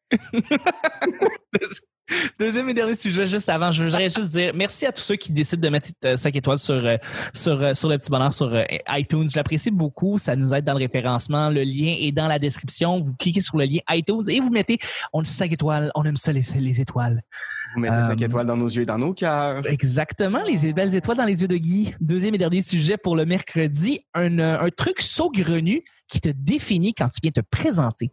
Deuxième 2.38 2.68
et 2.68 2.74
dernier 2.74 2.94
sujet, 2.94 3.24
juste 3.24 3.48
avant, 3.48 3.72
je 3.72 3.82
voudrais 3.84 4.10
juste 4.10 4.32
dire 4.32 4.52
merci 4.54 4.84
à 4.84 4.92
tous 4.92 5.00
ceux 5.00 5.16
qui 5.16 5.32
décident 5.32 5.62
de 5.62 5.68
mettre 5.70 5.88
5 6.16 6.36
étoiles 6.36 6.58
sur, 6.58 6.74
euh, 6.74 6.96
sur, 7.32 7.60
euh, 7.62 7.72
sur 7.72 7.88
le 7.88 7.96
petit 7.96 8.10
bonheur 8.10 8.32
sur 8.34 8.54
euh, 8.54 8.62
iTunes. 8.90 9.26
Je 9.30 9.36
l'apprécie 9.36 9.70
beaucoup. 9.70 10.18
Ça 10.18 10.36
nous 10.36 10.52
aide 10.52 10.64
dans 10.64 10.74
le 10.74 10.80
référencement. 10.80 11.48
Le 11.48 11.62
lien 11.62 11.94
est 11.98 12.12
dans 12.12 12.28
la 12.28 12.38
description. 12.38 13.00
Vous 13.00 13.14
cliquez 13.16 13.40
sur 13.40 13.56
le 13.56 13.64
lien 13.64 13.80
iTunes 13.90 14.22
et 14.28 14.38
vous 14.40 14.50
mettez 14.50 14.78
on 15.14 15.24
5 15.24 15.50
étoiles. 15.52 15.90
On 15.94 16.04
aime 16.04 16.18
ça, 16.18 16.30
les, 16.32 16.42
les 16.60 16.80
étoiles. 16.80 17.22
Vous 17.74 17.80
mettez 17.80 17.94
Euh, 17.96 18.02
5 18.02 18.22
étoiles 18.22 18.46
dans 18.46 18.56
nos 18.56 18.68
yeux 18.68 18.82
et 18.82 18.86
dans 18.86 18.98
nos 18.98 19.12
cœurs. 19.14 19.66
Exactement, 19.66 20.42
les 20.44 20.72
belles 20.72 20.94
étoiles 20.94 21.16
dans 21.16 21.24
les 21.24 21.42
yeux 21.42 21.48
de 21.48 21.56
Guy. 21.56 21.94
Deuxième 22.00 22.34
et 22.34 22.38
dernier 22.38 22.62
sujet 22.62 22.96
pour 22.96 23.16
le 23.16 23.26
mercredi, 23.26 24.00
un, 24.14 24.38
euh, 24.38 24.60
un 24.60 24.68
truc 24.70 25.00
saugrenu 25.00 25.82
qui 26.08 26.20
te 26.20 26.28
définit 26.28 26.94
quand 26.94 27.08
tu 27.08 27.20
viens 27.22 27.32
te 27.32 27.40
présenter. 27.40 28.12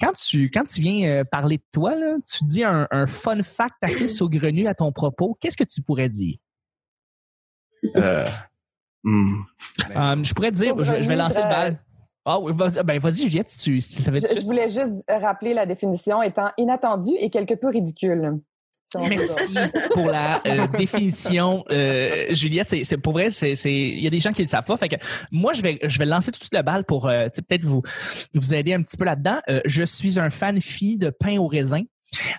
Quand 0.00 0.12
tu, 0.12 0.50
quand 0.50 0.64
tu 0.64 0.80
viens 0.80 1.08
euh, 1.08 1.24
parler 1.24 1.58
de 1.58 1.64
toi, 1.72 1.94
là, 1.94 2.16
tu 2.26 2.44
dis 2.44 2.64
un, 2.64 2.88
un 2.90 3.06
fun 3.06 3.42
fact 3.42 3.76
assez 3.82 4.08
saugrenu 4.08 4.66
à 4.66 4.74
ton 4.74 4.90
propos. 4.92 5.36
Qu'est-ce 5.40 5.56
que 5.56 5.64
tu 5.64 5.82
pourrais 5.82 6.08
dire? 6.08 6.36
Euh, 7.96 8.26
hmm. 9.04 9.42
Euh, 9.94 10.16
je 10.24 10.34
pourrais 10.34 10.50
te 10.50 10.56
dire, 10.56 10.74
je, 10.82 11.02
je 11.02 11.08
vais 11.08 11.16
lancer 11.16 11.40
le 11.42 11.46
je- 11.46 11.50
bal. 11.54 11.82
Ah 12.28 12.40
oui, 12.40 12.52
vas-y, 12.56 12.82
ben 12.82 12.98
vas-y, 12.98 13.28
Juliette, 13.28 13.48
si 13.48 13.58
tu, 13.60 13.80
si 13.80 13.96
tu 13.98 14.02
savais 14.02 14.18
Je, 14.18 14.40
voulais 14.42 14.68
juste 14.68 14.92
rappeler 15.08 15.54
la 15.54 15.64
définition 15.64 16.22
étant 16.22 16.50
inattendu 16.58 17.10
et 17.20 17.30
quelque 17.30 17.54
peu 17.54 17.68
ridicule. 17.68 18.40
Merci 19.08 19.54
pour 19.94 20.06
la 20.06 20.40
euh, 20.46 20.66
définition, 20.68 21.64
euh, 21.70 22.26
Juliette. 22.30 22.74
C'est, 22.84 22.96
pour 22.98 23.12
vrai, 23.12 23.30
c'est, 23.30 23.52
il 23.64 24.00
y 24.00 24.06
a 24.06 24.10
des 24.10 24.20
gens 24.20 24.32
qui 24.32 24.42
le 24.42 24.48
savent 24.48 24.64
pas. 24.66 24.76
Fait 24.76 24.88
que 24.88 24.96
moi, 25.30 25.52
je 25.52 25.62
vais, 25.62 25.78
je 25.82 25.98
vais 25.98 26.06
lancer 26.06 26.30
tout 26.32 26.38
de 26.38 26.44
suite 26.44 26.54
le 26.56 26.62
bal 26.62 26.84
pour 26.84 27.06
euh, 27.08 27.28
peut-être 27.28 27.64
vous, 27.64 27.82
vous 28.34 28.54
aider 28.54 28.74
un 28.74 28.82
petit 28.82 28.96
peu 28.96 29.04
là-dedans. 29.04 29.40
Je 29.64 29.82
suis 29.82 30.18
un 30.18 30.30
fan 30.30 30.60
fille 30.60 30.98
de 30.98 31.10
pain 31.10 31.38
au 31.38 31.46
raisin. 31.46 31.82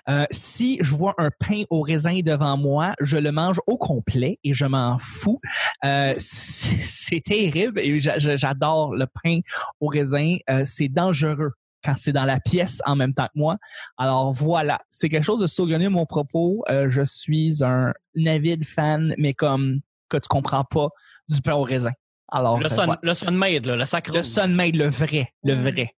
Euh, 0.08 0.24
si 0.30 0.78
je 0.80 0.94
vois 0.94 1.14
un 1.18 1.30
pain 1.38 1.62
au 1.70 1.82
raisin 1.82 2.20
devant 2.20 2.56
moi, 2.56 2.94
je 3.00 3.16
le 3.18 3.30
mange 3.32 3.60
au 3.66 3.76
complet 3.76 4.38
et 4.42 4.54
je 4.54 4.64
m'en 4.64 4.98
fous. 4.98 5.40
Euh, 5.84 6.14
c'est, 6.18 7.20
terrible 7.20 7.78
et 7.80 7.98
j'a- 8.00 8.18
j'a- 8.18 8.36
j'adore 8.36 8.94
le 8.94 9.06
pain 9.22 9.40
au 9.80 9.88
raisin. 9.88 10.36
Euh, 10.50 10.62
c'est 10.64 10.88
dangereux 10.88 11.52
quand 11.84 11.94
c'est 11.96 12.12
dans 12.12 12.24
la 12.24 12.40
pièce 12.40 12.80
en 12.86 12.96
même 12.96 13.14
temps 13.14 13.26
que 13.26 13.38
moi. 13.38 13.56
Alors 13.96 14.32
voilà, 14.32 14.80
c'est 14.90 15.08
quelque 15.08 15.24
chose 15.24 15.40
de 15.40 15.46
saugrenu 15.46 15.88
mon 15.88 16.06
propos. 16.06 16.64
Euh, 16.68 16.88
je 16.90 17.02
suis 17.02 17.62
un 17.64 17.92
avide 18.26 18.64
fan, 18.64 19.14
mais 19.18 19.32
comme 19.34 19.80
que 20.08 20.16
tu 20.16 20.28
comprends 20.28 20.64
pas 20.64 20.88
du 21.28 21.40
pain 21.42 21.54
au 21.54 21.62
raisin. 21.62 21.92
Alors 22.30 22.58
Le, 22.58 22.66
euh, 22.66 22.68
sun, 22.68 22.84
voilà. 22.86 23.00
le 23.02 23.14
Sunmaid, 23.14 23.66
là, 23.66 23.76
le 23.76 23.84
sacre. 23.84 24.12
le 24.12 24.22
Sunmaid, 24.22 24.74
le 24.76 24.88
vrai, 24.88 25.28
le 25.44 25.54
vrai. 25.54 25.90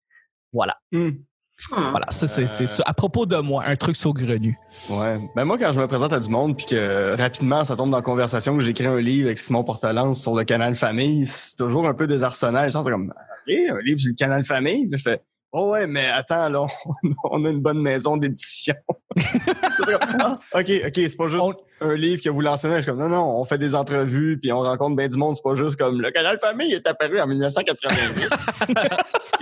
Voilà. 0.53 0.75
Hmm. 0.91 1.11
Voilà, 1.69 2.07
ça, 2.09 2.25
c'est 2.25 2.47
c'est 2.47 2.63
Euh. 2.63 2.67
ça. 2.67 2.83
À 2.87 2.93
propos 2.93 3.25
de 3.27 3.37
moi, 3.37 3.63
un 3.67 3.75
truc 3.75 3.95
saugrenu. 3.95 4.57
Ouais. 4.89 5.17
Ben 5.35 5.45
moi, 5.45 5.57
quand 5.59 5.71
je 5.71 5.79
me 5.79 5.87
présente 5.87 6.11
à 6.11 6.19
du 6.19 6.27
monde, 6.29 6.57
puis 6.57 6.65
que 6.65 7.15
rapidement, 7.15 7.63
ça 7.63 7.75
tombe 7.75 7.91
dans 7.91 7.97
la 7.97 8.03
conversation 8.03 8.57
que 8.57 8.63
j'écris 8.63 8.87
un 8.87 8.99
livre 8.99 9.27
avec 9.27 9.37
Simon 9.37 9.63
Portalance 9.63 10.21
sur 10.21 10.35
le 10.35 10.43
canal 10.43 10.75
Famille, 10.75 11.27
c'est 11.27 11.57
toujours 11.57 11.87
un 11.87 11.93
peu 11.93 12.07
désarçonnant. 12.07 12.63
Les 12.63 12.71
gens 12.71 12.83
sont 12.83 12.89
comme, 12.89 13.13
OK, 13.13 13.53
un 13.53 13.79
livre 13.81 13.99
sur 13.99 14.09
le 14.09 14.15
canal 14.15 14.43
Famille? 14.43 14.89
Je 14.91 14.97
fais, 14.97 15.21
oh 15.53 15.71
ouais, 15.71 15.87
mais 15.87 16.07
attends, 16.07 16.49
là, 16.49 16.61
on, 16.61 16.93
on 17.31 17.45
a 17.45 17.49
une 17.49 17.61
bonne 17.61 17.81
maison 17.81 18.17
d'édition. 18.17 18.75
Ah, 20.19 20.39
OK, 20.53 20.71
OK, 20.87 20.93
c'est 20.95 21.17
pas 21.17 21.27
juste 21.27 21.41
On- 21.41 21.53
un 21.81 21.95
livre 21.95 22.21
que 22.23 22.29
vous 22.29 22.41
lancez. 22.41 22.69
Je 22.71 22.77
suis 22.81 22.85
comme, 22.91 22.99
non, 22.99 23.09
non, 23.09 23.39
on 23.39 23.43
fait 23.45 23.57
des 23.57 23.73
entrevues, 23.75 24.39
puis 24.39 24.51
on 24.53 24.59
rencontre 24.61 24.95
bien 24.95 25.07
du 25.09 25.17
monde. 25.17 25.35
C'est 25.35 25.41
pas 25.43 25.55
juste 25.55 25.75
comme, 25.77 25.99
le 26.01 26.11
canal 26.11 26.37
Famille 26.39 26.71
est 26.73 26.87
apparu 26.87 27.19
en 27.19 27.27
1988. 27.27 28.29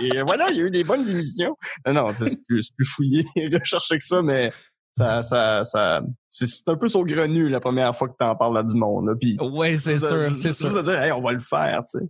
Et 0.00 0.22
voilà, 0.22 0.50
il 0.50 0.56
y 0.56 0.60
a 0.60 0.64
eu 0.64 0.70
des 0.70 0.82
bonnes 0.82 1.06
émissions. 1.08 1.56
Non, 1.86 1.92
non, 1.92 2.08
c'est 2.14 2.36
plus, 2.46 2.70
fouillé 2.84 3.24
et 3.36 3.54
recherché 3.54 3.98
que 3.98 4.04
ça, 4.04 4.22
mais 4.22 4.50
ça, 4.96 5.22
ça, 5.22 5.62
ça, 5.64 6.00
c'est 6.30 6.68
un 6.68 6.76
peu 6.76 6.88
saugrenu 6.88 7.48
la 7.48 7.60
première 7.60 7.94
fois 7.94 8.08
que 8.08 8.14
t'en 8.18 8.34
parles 8.34 8.56
à 8.58 8.62
du 8.62 8.74
monde. 8.76 9.06
Là. 9.08 9.14
Puis, 9.20 9.36
Oui, 9.40 9.78
c'est 9.78 9.94
juste- 9.94 10.08
sûr, 10.08 10.28
juste- 10.28 10.40
c'est 10.40 10.48
juste 10.48 10.60
sûr. 10.60 10.74
de 10.74 10.82
dire, 10.82 11.00
hey, 11.02 11.12
on 11.12 11.20
va 11.20 11.32
le 11.32 11.38
faire, 11.40 11.82
tu 11.84 11.98
sais. 12.00 12.04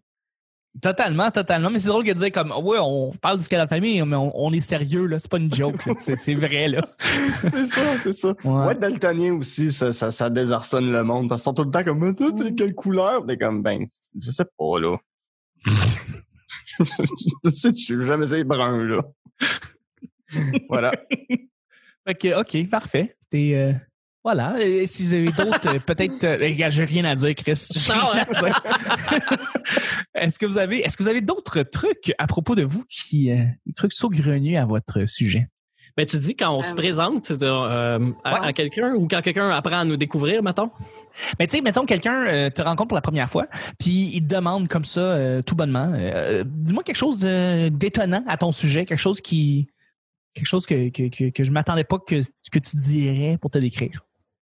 Totalement, 0.80 1.30
totalement. 1.32 1.68
Mais 1.68 1.80
c'est 1.80 1.88
drôle 1.88 2.04
de 2.04 2.12
dire 2.12 2.30
comme, 2.30 2.52
ouais, 2.52 2.78
on 2.80 3.10
parle 3.20 3.38
du 3.38 3.48
canal 3.48 3.66
famille, 3.66 4.00
mais 4.02 4.14
on, 4.16 4.32
on 4.34 4.52
est 4.52 4.60
sérieux, 4.60 5.06
là. 5.06 5.18
C'est 5.18 5.30
pas 5.30 5.38
une 5.38 5.52
joke, 5.52 5.84
là. 5.84 5.94
C'est 5.98 6.14
c'est 6.14 6.36
vrai, 6.36 6.68
là. 6.68 6.80
C'est 7.40 7.66
ça, 7.66 7.98
c'est 7.98 8.12
ça. 8.12 8.34
Ouais. 8.44 8.66
Ouais, 8.66 8.74
daltonien 8.76 9.34
aussi, 9.34 9.72
ça, 9.72 9.92
ça, 9.92 10.12
ça 10.12 10.30
désarçonne 10.30 10.92
le 10.92 11.02
monde 11.02 11.28
parce 11.28 11.42
qu'ils 11.42 11.44
sont 11.44 11.54
tout 11.54 11.64
le 11.64 11.70
temps 11.70 11.82
comme, 11.82 12.14
toi, 12.14 12.30
t'es 12.32 12.54
quelle 12.54 12.74
couleur? 12.74 13.26
T'es 13.26 13.36
comme, 13.36 13.62
ben, 13.62 13.86
je 14.20 14.30
sais 14.30 14.44
pas, 14.56 14.78
là. 14.78 14.96
je 17.44 17.50
sais, 17.50 17.72
tu 17.72 18.00
jamais 18.06 18.26
c'est 18.26 18.44
brun, 18.44 18.84
là. 18.84 19.02
voilà. 20.68 20.92
Fait 22.06 22.14
que, 22.14 22.40
OK, 22.40 22.70
parfait. 22.70 23.16
T'es, 23.28 23.54
euh, 23.54 23.72
voilà. 24.22 24.56
Et 24.60 24.86
si 24.86 25.04
vous 25.04 25.14
avez 25.14 25.32
d'autres, 25.32 25.74
euh, 25.74 25.78
peut-être. 25.78 26.24
euh, 26.24 26.70
j'ai 26.70 26.84
rien 26.84 27.04
à 27.04 27.14
dire, 27.14 27.34
Chris. 27.34 27.52
Est-ce 30.14 30.38
que 30.38 30.46
vous 30.46 30.58
avez, 30.58 30.80
est-ce 30.80 30.96
que 30.96 31.02
vous 31.02 31.08
avez 31.08 31.20
d'autres 31.20 31.62
trucs 31.62 32.12
à 32.18 32.26
propos 32.26 32.54
de 32.54 32.62
vous 32.62 32.84
qui, 32.88 33.30
euh, 33.30 33.36
des 33.66 33.72
trucs 33.72 33.92
saugrenus 33.92 34.58
à 34.58 34.64
votre 34.66 35.06
sujet? 35.08 35.46
Ben, 35.96 36.06
tu 36.06 36.18
dis 36.18 36.36
quand 36.36 36.56
on 36.56 36.62
se 36.62 36.72
Euh, 36.72 36.76
présente 36.76 37.32
euh, 37.42 38.10
à, 38.24 38.46
à 38.46 38.52
quelqu'un 38.52 38.94
ou 38.94 39.08
quand 39.08 39.20
quelqu'un 39.22 39.50
apprend 39.50 39.80
à 39.80 39.84
nous 39.84 39.96
découvrir, 39.96 40.42
mettons? 40.42 40.70
Mais 41.38 41.46
tu 41.48 41.56
sais, 41.56 41.62
mettons 41.62 41.84
quelqu'un 41.84 42.26
euh, 42.26 42.50
te 42.50 42.62
rencontre 42.62 42.88
pour 42.88 42.94
la 42.94 43.00
première 43.02 43.28
fois, 43.28 43.46
puis 43.78 44.10
il 44.14 44.22
te 44.22 44.34
demande 44.34 44.68
comme 44.68 44.84
ça, 44.84 45.00
euh, 45.00 45.42
tout 45.42 45.56
bonnement, 45.56 45.90
euh, 45.94 46.44
dis-moi 46.46 46.84
quelque 46.84 46.96
chose 46.96 47.18
d'étonnant 47.18 48.22
à 48.28 48.36
ton 48.36 48.52
sujet, 48.52 48.84
quelque 48.86 49.00
chose 49.00 49.20
qui, 49.20 49.66
quelque 50.32 50.46
chose 50.46 50.64
que 50.66 50.90
que, 50.90 51.08
que, 51.08 51.30
que 51.30 51.44
je 51.44 51.50
m'attendais 51.50 51.84
pas 51.84 51.98
que 51.98 52.20
que 52.52 52.58
tu 52.60 52.76
dirais 52.76 53.36
pour 53.40 53.50
te 53.50 53.58
décrire. 53.58 54.00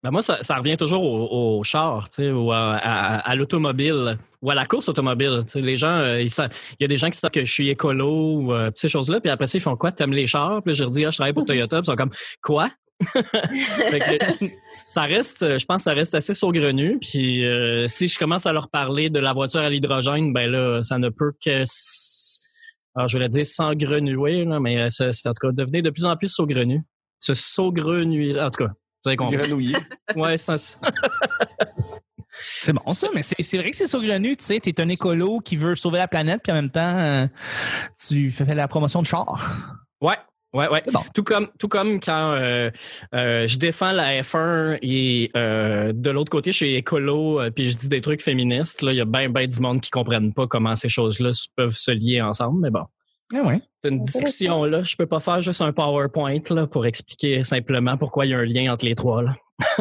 Ben 0.02 0.12
moi, 0.12 0.22
ça, 0.22 0.38
ça 0.42 0.56
revient 0.56 0.78
toujours 0.78 1.04
au, 1.04 1.58
au 1.60 1.64
char, 1.64 2.10
tu 2.10 2.24
sais, 2.24 2.32
ou 2.32 2.52
à, 2.54 2.76
à- 2.76 3.18
à 3.30 3.36
l'automobile, 3.36 4.18
ou 4.42 4.50
à 4.50 4.56
la 4.56 4.66
course 4.66 4.88
automobile. 4.88 5.42
tu 5.46 5.52
sais. 5.54 5.62
Les 5.62 5.76
gens, 5.76 5.98
euh, 5.98 6.22
il 6.22 6.32
y 6.80 6.84
a 6.86 6.88
des 6.88 6.96
gens 6.96 7.10
qui 7.10 7.18
savent 7.18 7.32
que 7.32 7.44
je 7.44 7.52
suis 7.52 7.68
écolo 7.70 8.36
ou 8.36 8.54
euh, 8.54 8.72
ces 8.76 8.88
choses-là, 8.88 9.20
puis 9.20 9.30
après 9.30 9.48
ça, 9.48 9.58
ils 9.58 9.62
font 9.62 9.76
quoi? 9.76 9.92
T'aimes 9.92 10.14
les 10.14 10.26
chars? 10.26 10.62
Puis 10.64 10.74
je 10.74 10.84
leur 10.84 10.92
dis, 10.92 11.04
ah, 11.06 11.10
je 11.10 11.18
travaille 11.18 11.34
pour 11.34 11.44
Toyota, 11.46 11.78
puis 11.82 11.84
ils 11.84 11.92
sont 11.92 11.96
comme, 11.98 12.12
quoi? 12.42 12.70
Que, 13.14 14.46
ça 14.74 15.04
reste, 15.04 15.58
je 15.58 15.66
pense 15.66 15.78
que 15.78 15.84
ça 15.84 15.94
reste 15.94 16.16
assez 16.16 16.34
saugrenu. 16.34 16.98
Puis 17.00 17.46
euh, 17.46 17.88
si 17.88 18.08
je 18.08 18.18
commence 18.20 18.46
à 18.46 18.54
leur 18.54 18.70
parler 18.70 19.10
de 19.10 19.20
la 19.20 19.32
voiture 19.34 19.62
à 19.62 19.70
l'hydrogène, 19.70 20.34
ben 20.34 20.50
là, 20.50 20.82
ça 20.84 20.98
ne 20.98 21.10
peut 21.10 21.32
que, 21.44 21.64
alors 22.96 23.08
je 23.08 23.18
vais 23.18 23.30
dire 23.30 23.46
s'engrenuer, 23.46 24.44
là, 24.46 24.60
mais 24.60 24.80
euh, 24.80 24.88
en 25.10 25.30
tout 25.34 25.48
cas 25.48 25.52
devenir 25.54 25.84
de 25.84 25.90
plus 25.90 26.06
en 26.06 26.16
plus 26.18 26.28
saugrenu. 26.28 26.82
Se 27.20 27.34
saugrenuer, 27.34 28.40
en 28.40 28.50
tout 28.50 28.66
cas. 28.66 28.72
Vous 29.04 29.10
avez 29.10 29.16
compris. 29.18 29.38
Grenouillé. 29.38 29.76
Ouais, 30.16 30.38
ça, 30.38 30.58
c'est- 30.58 30.80
C'est 32.56 32.74
bon 32.74 32.92
ça, 32.92 33.08
mais 33.14 33.22
c'est 33.24 33.58
vrai 33.58 33.72
que 33.72 33.76
c'est 33.76 33.88
saugrenu, 33.88 34.38
tu 34.38 34.46
sais, 34.46 34.60
t'es 34.60 34.80
un 34.80 34.88
écolo 34.88 35.40
qui 35.40 35.58
veut 35.58 35.76
sauver 35.76 35.98
la 35.98 36.08
planète, 36.08 36.42
puis 36.44 36.52
en 36.52 36.56
même 36.56 36.72
temps, 36.72 36.96
euh, 36.98 37.28
tu 38.08 38.30
fais 38.32 38.54
la 38.56 38.68
promotion 38.68 39.02
de 39.02 39.08
char. 39.08 39.76
ouais, 40.00 40.16
ouais, 40.54 40.70
ouais. 40.70 40.84
Bon. 40.94 41.02
Tout 41.14 41.24
comme, 41.24 41.50
tout 41.60 41.68
comme 41.68 42.00
quand 42.00 42.32
euh, 42.34 42.70
euh, 43.14 43.46
je 43.48 43.58
défends 43.58 43.92
la 43.92 44.22
F1 44.22 44.78
et 44.82 45.32
euh, 45.36 45.92
de 45.94 46.10
l'autre 46.12 46.30
côté, 46.32 46.52
je 46.52 46.58
suis 46.58 46.76
écolo 46.76 47.42
puis 47.54 47.68
je 47.68 47.78
dis 47.78 47.90
des 47.90 48.00
trucs 48.02 48.22
féministes. 48.22 48.84
Là, 48.84 48.94
il 48.94 48.98
y 48.98 49.02
a 49.02 49.06
bien, 49.06 49.30
bien 49.30 49.48
du 49.48 49.60
monde 49.60 49.82
qui 49.82 49.90
comprennent 49.90 50.34
pas 50.34 50.48
comment 50.48 50.76
ces 50.76 50.90
choses-là 50.90 51.32
peuvent 51.58 51.76
se 51.76 51.92
lier 51.92 52.22
ensemble. 52.22 52.62
Mais 52.62 52.70
bon, 52.70 52.86
Ah 53.34 53.44
ouais. 53.44 53.62
c'est 53.84 53.90
une 53.90 54.02
discussion 54.02 54.66
là. 54.66 54.82
Je 54.82 54.96
peux 54.96 55.06
pas 55.06 55.20
faire 55.20 55.42
juste 55.42 55.62
un 55.62 55.72
PowerPoint 55.72 56.40
là 56.50 56.68
pour 56.68 56.86
expliquer 56.86 57.44
simplement 57.44 57.98
pourquoi 57.98 58.26
il 58.26 58.30
y 58.30 58.34
a 58.34 58.40
un 58.40 58.46
lien 58.46 58.74
entre 58.74 58.86
les 58.86 58.96
trois 58.96 59.22
là. 59.22 59.36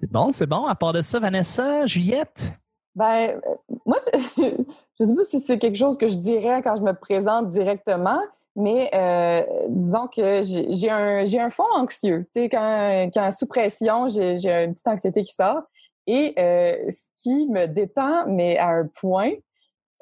C'est 0.00 0.10
bon, 0.10 0.32
c'est 0.32 0.46
bon. 0.46 0.66
À 0.66 0.74
part 0.74 0.92
de 0.92 1.00
ça, 1.00 1.18
Vanessa, 1.18 1.86
Juliette? 1.86 2.52
Ben, 2.94 3.40
euh, 3.46 3.54
moi, 3.84 3.96
je, 3.98 4.42
je 5.00 5.04
sais 5.04 5.14
pas 5.14 5.24
si 5.24 5.40
c'est 5.40 5.58
quelque 5.58 5.76
chose 5.76 5.96
que 5.98 6.08
je 6.08 6.16
dirais 6.16 6.62
quand 6.62 6.76
je 6.76 6.82
me 6.82 6.92
présente 6.92 7.50
directement, 7.50 8.20
mais 8.54 8.90
euh, 8.94 9.42
disons 9.68 10.08
que 10.08 10.42
j'ai 10.42 10.90
un, 10.90 11.24
j'ai 11.24 11.40
un 11.40 11.50
fond 11.50 11.64
anxieux. 11.74 12.26
Tu 12.34 12.42
sais, 12.42 12.48
quand, 12.48 13.10
quand 13.12 13.30
sous 13.32 13.46
pression, 13.46 14.08
j'ai 14.08 14.38
j'ai 14.38 14.64
une 14.64 14.72
petite 14.72 14.88
anxiété 14.88 15.22
qui 15.22 15.34
sort. 15.34 15.62
Et 16.06 16.34
euh, 16.38 16.76
ce 16.88 17.08
qui 17.22 17.46
me 17.48 17.66
détend, 17.66 18.26
mais 18.28 18.56
à 18.58 18.68
un 18.68 18.88
point, 19.00 19.32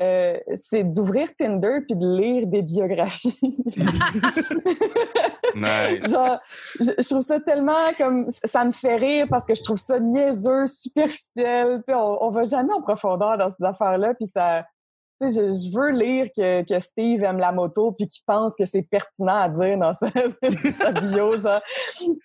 euh, 0.01 0.39
c'est 0.69 0.85
d'ouvrir 0.85 1.29
Tinder 1.37 1.79
puis 1.87 1.97
de 1.97 2.07
lire 2.07 2.47
des 2.47 2.63
biographies. 2.63 3.39
Nice. 5.55 6.11
Genre, 6.11 6.41
je, 6.81 6.91
je 6.99 7.09
trouve 7.09 7.23
ça 7.23 7.39
tellement 7.41 7.93
comme 7.97 8.29
ça 8.31 8.65
me 8.65 8.73
fait 8.73 8.97
rire 8.97 9.27
parce 9.31 9.47
que 9.47 9.55
je 9.55 9.63
trouve 9.63 9.79
ça 9.79 10.01
niaiseux, 10.01 10.67
superficiel. 10.67 11.83
Tu 11.87 11.93
sais, 11.93 11.95
on, 11.95 12.25
on 12.25 12.31
va 12.31 12.45
jamais 12.45 12.73
en 12.73 12.83
profondeur 12.83 13.39
dans 13.39 13.51
ces 13.51 13.63
affaires-là. 13.63 14.15
Puis 14.15 14.27
ça, 14.27 14.65
tu 15.21 15.31
sais, 15.31 15.41
je, 15.41 15.53
je 15.53 15.79
veux 15.79 15.91
lire 15.91 16.29
que, 16.37 16.63
que 16.63 16.81
Steve 16.81 17.23
aime 17.23 17.39
la 17.39 17.53
moto 17.53 17.93
puis 17.93 18.09
qu'il 18.09 18.23
pense 18.27 18.57
que 18.57 18.67
c'est 18.67 18.83
pertinent 18.83 19.43
à 19.43 19.49
dire 19.49 19.79
dans 19.79 19.93
sa, 19.93 20.09
sa 20.73 20.93
bio. 20.93 21.39
Genre, 21.39 21.61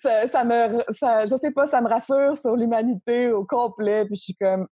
ça, 0.02 0.28
ça 0.28 0.44
me, 0.44 0.84
ça, 0.90 1.26
je 1.26 1.36
sais 1.36 1.52
pas, 1.52 1.68
ça 1.68 1.82
me 1.82 1.88
rassure 1.88 2.36
sur 2.36 2.56
l'humanité 2.56 3.32
au 3.32 3.46
complet. 3.46 4.06
Puis 4.06 4.16
je 4.16 4.24
suis 4.24 4.36
comme, 4.36 4.68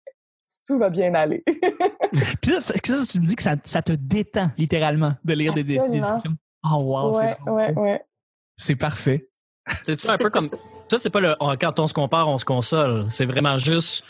tout 0.66 0.78
va 0.78 0.90
bien 0.90 1.14
aller. 1.14 1.44
Puis 2.42 2.52
ça, 2.61 2.75
tu 3.08 3.20
me 3.20 3.26
dis 3.26 3.37
que 3.37 3.42
ça, 3.42 3.54
ça 3.62 3.82
te 3.82 3.92
détend 3.92 4.50
littéralement 4.58 5.12
de 5.25 5.32
lire 5.35 5.52
des, 5.54 5.62
descriptions. 5.62 6.37
Oh 6.64 6.78
wow, 6.82 7.16
ouais, 7.16 7.37
c'est 7.44 7.50
ouais, 7.50 7.73
ouais. 7.75 8.04
C'est 8.56 8.76
parfait. 8.76 9.28
C'est 9.85 10.08
un 10.08 10.18
peu 10.18 10.30
comme 10.30 10.50
toi, 10.88 10.99
c'est 10.99 11.11
pas 11.11 11.20
le 11.20 11.35
quand 11.61 11.80
on 11.80 11.87
se 11.87 11.94
compare, 11.94 12.28
on 12.28 12.38
se 12.38 12.44
console. 12.44 13.04
C'est 13.08 13.26
vraiment 13.26 13.56
juste. 13.56 14.04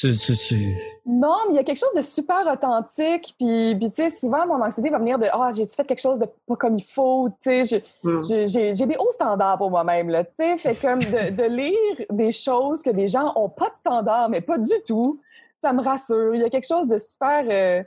Tu, 0.00 0.16
tu, 0.16 0.36
tu- 0.36 0.76
Non, 1.06 1.36
mais 1.46 1.54
il 1.54 1.56
y 1.56 1.58
a 1.60 1.62
quelque 1.64 1.78
chose 1.78 1.94
de 1.94 2.02
super 2.02 2.44
authentique. 2.52 3.34
Puis, 3.38 3.76
puis 3.78 3.90
tu 3.92 4.02
sais, 4.02 4.10
souvent, 4.10 4.44
mon 4.44 4.60
anxiété 4.60 4.90
va 4.90 4.98
venir 4.98 5.16
de 5.16 5.26
Ah, 5.32 5.50
j'ai-tu 5.56 5.76
fait 5.76 5.84
quelque 5.84 6.00
chose 6.00 6.18
de 6.18 6.26
pas 6.48 6.56
comme 6.56 6.76
il 6.76 6.84
faut? 6.84 7.28
Tu 7.40 7.64
sais, 7.64 7.84
Hmm. 8.02 8.20
j'ai- 8.28 8.48
j'ai 8.48 8.74
j'ai 8.74 8.86
des 8.86 8.96
hauts 8.96 9.12
standards 9.12 9.58
pour 9.58 9.70
moi-même. 9.70 10.08
là, 10.10 10.24
Tu 10.24 10.32
sais, 10.40 10.58
fait 10.58 10.74
comme 10.74 10.98
de, 10.98 11.30
de 11.30 11.42
lire 11.44 12.06
des 12.10 12.32
choses 12.32 12.82
que 12.82 12.90
des 12.90 13.06
gens 13.06 13.32
ont 13.36 13.48
pas 13.48 13.70
de 13.70 13.76
standards, 13.76 14.28
mais 14.28 14.40
pas 14.40 14.58
du 14.58 14.72
tout, 14.88 15.20
ça 15.66 15.72
me 15.72 15.82
rassure. 15.82 16.34
Il 16.34 16.40
y 16.40 16.44
a 16.44 16.50
quelque 16.50 16.66
chose 16.66 16.86
de 16.86 16.98
super. 16.98 17.44
euh, 17.50 17.82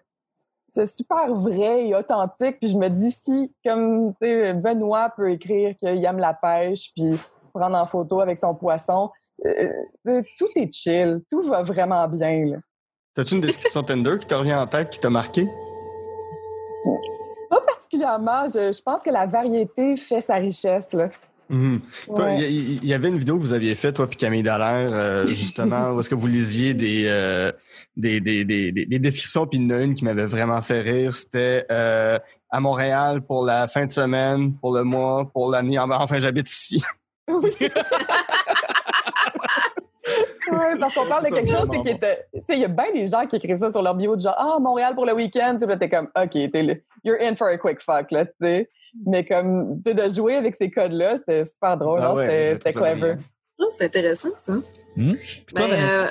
c'est 0.72 0.86
super 0.86 1.34
vrai 1.34 1.88
et 1.88 1.96
authentique. 1.96 2.60
Puis 2.60 2.70
je 2.70 2.78
me 2.78 2.90
dis, 2.90 3.12
si, 3.12 3.52
comme 3.66 4.14
Benoît 4.22 5.10
peut 5.16 5.32
écrire 5.32 5.76
qu'il 5.78 6.04
aime 6.06 6.20
la 6.20 6.34
pêche, 6.34 6.92
puis 6.96 7.14
se 7.14 7.52
prendre 7.54 7.76
en 7.78 7.88
photo 7.88 8.22
avec 8.22 8.38
son 8.38 8.54
poisson, 8.54 9.10
euh, 9.46 9.72
euh, 10.08 10.22
tout 10.38 10.48
est 10.56 10.72
chill. 10.72 11.22
Tout 11.30 11.42
va 11.44 11.64
vraiment 11.64 12.08
bien. 12.08 12.46
Là. 12.46 12.58
T'as-tu 13.16 13.36
une 13.36 13.42
description 13.42 13.84
Tinder 13.84 14.18
qui 14.20 14.28
te 14.28 14.36
revient 14.36 14.54
en 14.54 14.68
tête, 14.68 14.90
qui 14.90 15.00
t'a 15.00 15.10
marqué? 15.10 15.48
Pas 17.50 17.62
particulièrement. 17.62 18.46
Je, 18.48 18.72
je 18.72 18.82
pense 18.82 19.02
que 19.02 19.10
la 19.10 19.26
variété 19.26 19.98
fait 19.98 20.22
sa 20.22 20.36
richesse. 20.36 20.92
Là. 20.94 21.10
Mhm. 21.50 21.82
Ouais. 22.10 22.52
Il 22.52 22.86
y, 22.86 22.94
avait 22.94 23.08
une 23.08 23.18
vidéo 23.18 23.36
que 23.38 23.42
vous 23.42 23.54
aviez 23.54 23.74
faite, 23.74 23.96
toi 23.96 24.08
puis 24.08 24.18
Camille 24.18 24.44
Dallaire, 24.44 24.92
euh, 24.94 25.26
justement, 25.28 25.92
où 25.92 26.00
est-ce 26.00 26.10
que 26.10 26.14
vous 26.16 26.28
lisiez 26.28 26.76
des, 26.76 27.06
euh, 27.08 27.52
des, 27.98 28.22
des, 28.22 28.46
des, 28.46 28.72
des- 28.72 28.86
des 28.86 29.00
descriptions, 29.00 29.48
puis 29.48 29.58
une 29.60 29.94
qui 29.96 30.06
m'avait 30.06 30.26
vraiment 30.28 30.62
fait 30.62 30.82
rire. 30.82 31.12
C'était 31.14 31.66
euh, 31.72 32.20
à 32.52 32.60
Montréal 32.60 33.22
pour 33.22 33.44
la 33.46 33.68
fin 33.68 33.86
de 33.86 33.92
semaine, 33.92 34.54
pour 34.58 34.76
le 34.76 34.84
mois, 34.84 35.28
pour 35.34 35.50
l'année. 35.52 35.80
Enfin, 35.80 36.20
j'habite 36.20 36.50
ici. 36.52 36.84
Oui. 37.28 37.52
Ouais, 40.52 40.76
parce 40.80 40.96
qu'on 40.96 41.06
parle 41.06 41.26
de 41.26 41.30
quelque 41.30 41.52
chose 41.52 41.70
qui 41.84 41.90
était. 41.90 42.26
Tu 42.34 42.40
sais, 42.40 42.56
il 42.56 42.60
y 42.62 42.66
a 42.66 42.68
bien 42.68 42.92
des 42.94 43.06
gens 43.06 43.26
qui 43.28 43.36
écrivent 43.36 43.58
ça 43.58 43.70
sur 43.70 43.84
leur 43.84 43.94
bio, 43.94 44.16
de 44.16 44.22
genre, 44.22 44.36
ah, 44.38 44.58
Montréal 44.60 44.96
pour 44.96 45.06
le 45.06 45.14
week-end. 45.14 45.58
Tu 45.62 45.68
sais, 45.68 45.78
t'es 45.78 45.90
comme, 45.90 46.08
OK, 46.20 46.32
t'es 46.32 46.64
le- 46.64 46.80
you're 47.04 47.18
in 47.22 47.36
for 47.36 47.48
a 47.50 47.58
quick 47.58 47.80
fuck, 47.82 48.10
là, 48.12 48.26
tu 48.26 48.32
sais. 48.42 48.70
Mais 49.06 49.26
comme, 49.26 49.82
tu 49.84 49.92
sais, 49.92 49.96
de 49.96 50.14
jouer 50.14 50.36
avec 50.36 50.56
ces 50.56 50.70
codes-là, 50.70 51.18
c'était 51.18 51.46
super 51.46 51.78
drôle, 51.78 52.00
Ah 52.02 52.12
hein, 52.12 52.16
ouais, 52.16 52.54
c'était 52.56 52.74
clever. 52.74 53.16
Ah, 53.60 53.66
c'est 53.70 53.86
intéressant, 53.86 54.30
ça. 54.36 54.54
Puis 54.96 55.54
toi, 55.56 55.68
Ben, 55.68 55.74
euh, 55.74 56.08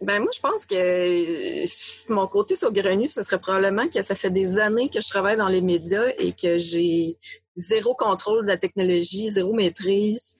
Ben 0.00 0.20
moi, 0.20 0.30
je 0.34 0.40
pense 0.40 0.64
que 0.64 2.12
mon 2.12 2.26
côté 2.26 2.54
saugrenu, 2.54 3.08
ce 3.08 3.22
serait 3.22 3.38
probablement 3.38 3.86
que 3.88 4.00
ça 4.02 4.14
fait 4.14 4.30
des 4.30 4.58
années 4.58 4.88
que 4.88 5.00
je 5.00 5.08
travaille 5.08 5.36
dans 5.36 5.48
les 5.48 5.60
médias 5.60 6.08
et 6.18 6.32
que 6.32 6.58
j'ai 6.58 7.16
zéro 7.56 7.94
contrôle 7.94 8.42
de 8.44 8.48
la 8.48 8.56
technologie, 8.56 9.28
zéro 9.30 9.52
maîtrise. 9.52 10.34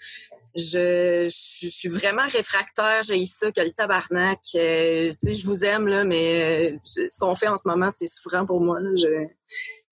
Je, 0.56 1.28
je 1.30 1.68
suis 1.68 1.88
vraiment 1.88 2.26
réfractaire, 2.28 3.02
j'ai 3.02 3.24
ça 3.24 3.50
que 3.52 3.60
le 3.60 3.70
tabarnak. 3.70 4.38
Euh, 4.56 5.08
tu 5.08 5.14
sais, 5.28 5.34
je 5.34 5.46
vous 5.46 5.64
aime 5.64 5.86
là, 5.86 6.04
mais 6.04 6.72
euh, 6.72 6.76
ce 6.84 7.18
qu'on 7.18 7.34
fait 7.34 7.48
en 7.48 7.56
ce 7.56 7.68
moment, 7.68 7.88
c'est 7.90 8.06
souffrant 8.08 8.44
pour 8.46 8.60
moi. 8.60 8.80
là. 8.80 8.90
Je 8.96 9.26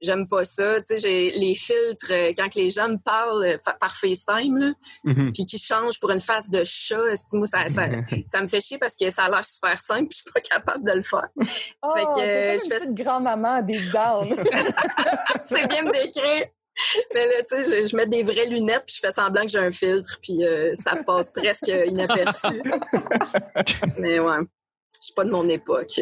j'aime 0.00 0.28
pas 0.28 0.44
ça. 0.44 0.80
Tu 0.82 0.96
sais, 0.96 0.98
j'ai 0.98 1.30
les 1.38 1.54
filtres 1.56 2.10
euh, 2.12 2.32
quand 2.36 2.48
que 2.48 2.58
les 2.60 2.70
gens 2.70 2.88
me 2.88 2.98
parlent 2.98 3.58
fa- 3.64 3.72
par 3.74 3.96
FaceTime 3.96 4.56
là, 4.56 4.72
Mhm. 5.04 5.32
puis 5.32 5.44
qui 5.44 5.58
changent 5.58 5.98
pour 6.00 6.10
une 6.10 6.20
face 6.20 6.48
de 6.50 6.62
chat. 6.64 6.96
Moi, 7.32 7.46
ça, 7.46 7.68
ça, 7.68 7.86
ça 8.26 8.40
me 8.42 8.46
fait 8.46 8.60
chier 8.60 8.78
parce 8.78 8.94
que 8.96 9.10
ça 9.10 9.24
a 9.24 9.30
l'air 9.30 9.44
super 9.44 9.76
simple, 9.76 10.08
puis 10.08 10.18
je 10.24 10.30
suis 10.30 10.32
pas 10.32 10.40
capable 10.40 10.84
de 10.86 10.92
le 10.92 11.02
faire. 11.02 11.28
Oh, 11.82 11.94
Fait 11.96 12.04
que, 12.04 12.20
euh, 12.20 12.58
je 12.58 12.64
une 12.64 12.70
fais- 12.70 12.76
petite 12.78 12.94
grand-maman 12.94 13.62
deep 13.62 13.90
down. 13.92 14.26
c'est 15.44 15.68
bien 15.68 15.82
me 15.82 15.92
décrire. 15.92 16.46
Mais 17.14 17.25
là, 17.25 17.32
tu 17.49 17.62
sais, 17.62 17.82
je, 17.85 17.88
je 17.88 17.97
mets 17.97 18.06
des 18.06 18.23
vraies 18.23 18.47
lunettes, 18.47 18.85
puis 18.87 18.97
je 18.97 19.00
fais 19.00 19.11
semblant 19.11 19.42
que 19.42 19.49
j'ai 19.49 19.58
un 19.58 19.70
filtre, 19.70 20.18
puis 20.23 20.44
euh, 20.44 20.75
ça 20.75 20.97
passe 20.97 21.30
presque 21.30 21.70
inaperçu. 21.87 22.62
Mais 23.99 24.18
ouais, 24.20 24.38
je 24.40 25.00
suis 25.06 25.14
pas 25.14 25.25
de 25.25 25.30
mon 25.30 25.49
époque. 25.49 26.00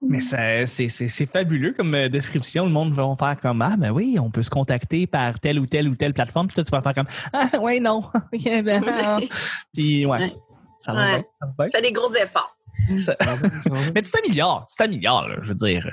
Mais 0.00 0.20
c'est 0.20 1.26
fabuleux 1.26 1.72
comme 1.72 1.92
euh, 1.94 2.08
description. 2.08 2.64
Le 2.64 2.70
monde 2.70 2.92
va 2.94 3.04
faire 3.18 3.40
comme 3.40 3.62
Ah, 3.62 3.74
ben 3.76 3.90
oui, 3.90 4.16
on 4.20 4.30
peut 4.30 4.42
se 4.44 4.50
contacter 4.50 5.06
par 5.08 5.40
telle 5.40 5.58
ou 5.58 5.66
telle 5.66 5.88
ou 5.88 5.96
telle 5.96 6.14
plateforme. 6.14 6.46
Puis 6.46 6.54
toi, 6.54 6.62
tu 6.64 6.70
vas 6.70 6.82
faire 6.82 6.94
comme 6.94 7.08
Ah, 7.32 7.58
ouais, 7.60 7.80
non. 7.80 8.04
Puis 8.32 10.06
ouais, 10.06 10.06
Ouais. 10.06 10.32
ça 10.78 10.92
va 10.92 11.00
Ouais. 11.00 11.14
bien. 11.16 11.24
Ça 11.40 11.46
va 11.46 11.64
bien. 11.64 11.68
Fais 11.72 11.82
des 11.82 11.92
gros 11.92 12.14
efforts. 12.14 12.56
Mais 13.92 14.02
tu 14.02 14.10
t'améliores, 14.12 14.66
tu 14.70 14.76
t'améliores, 14.76 15.28
je 15.42 15.48
veux 15.48 15.54
dire. 15.54 15.84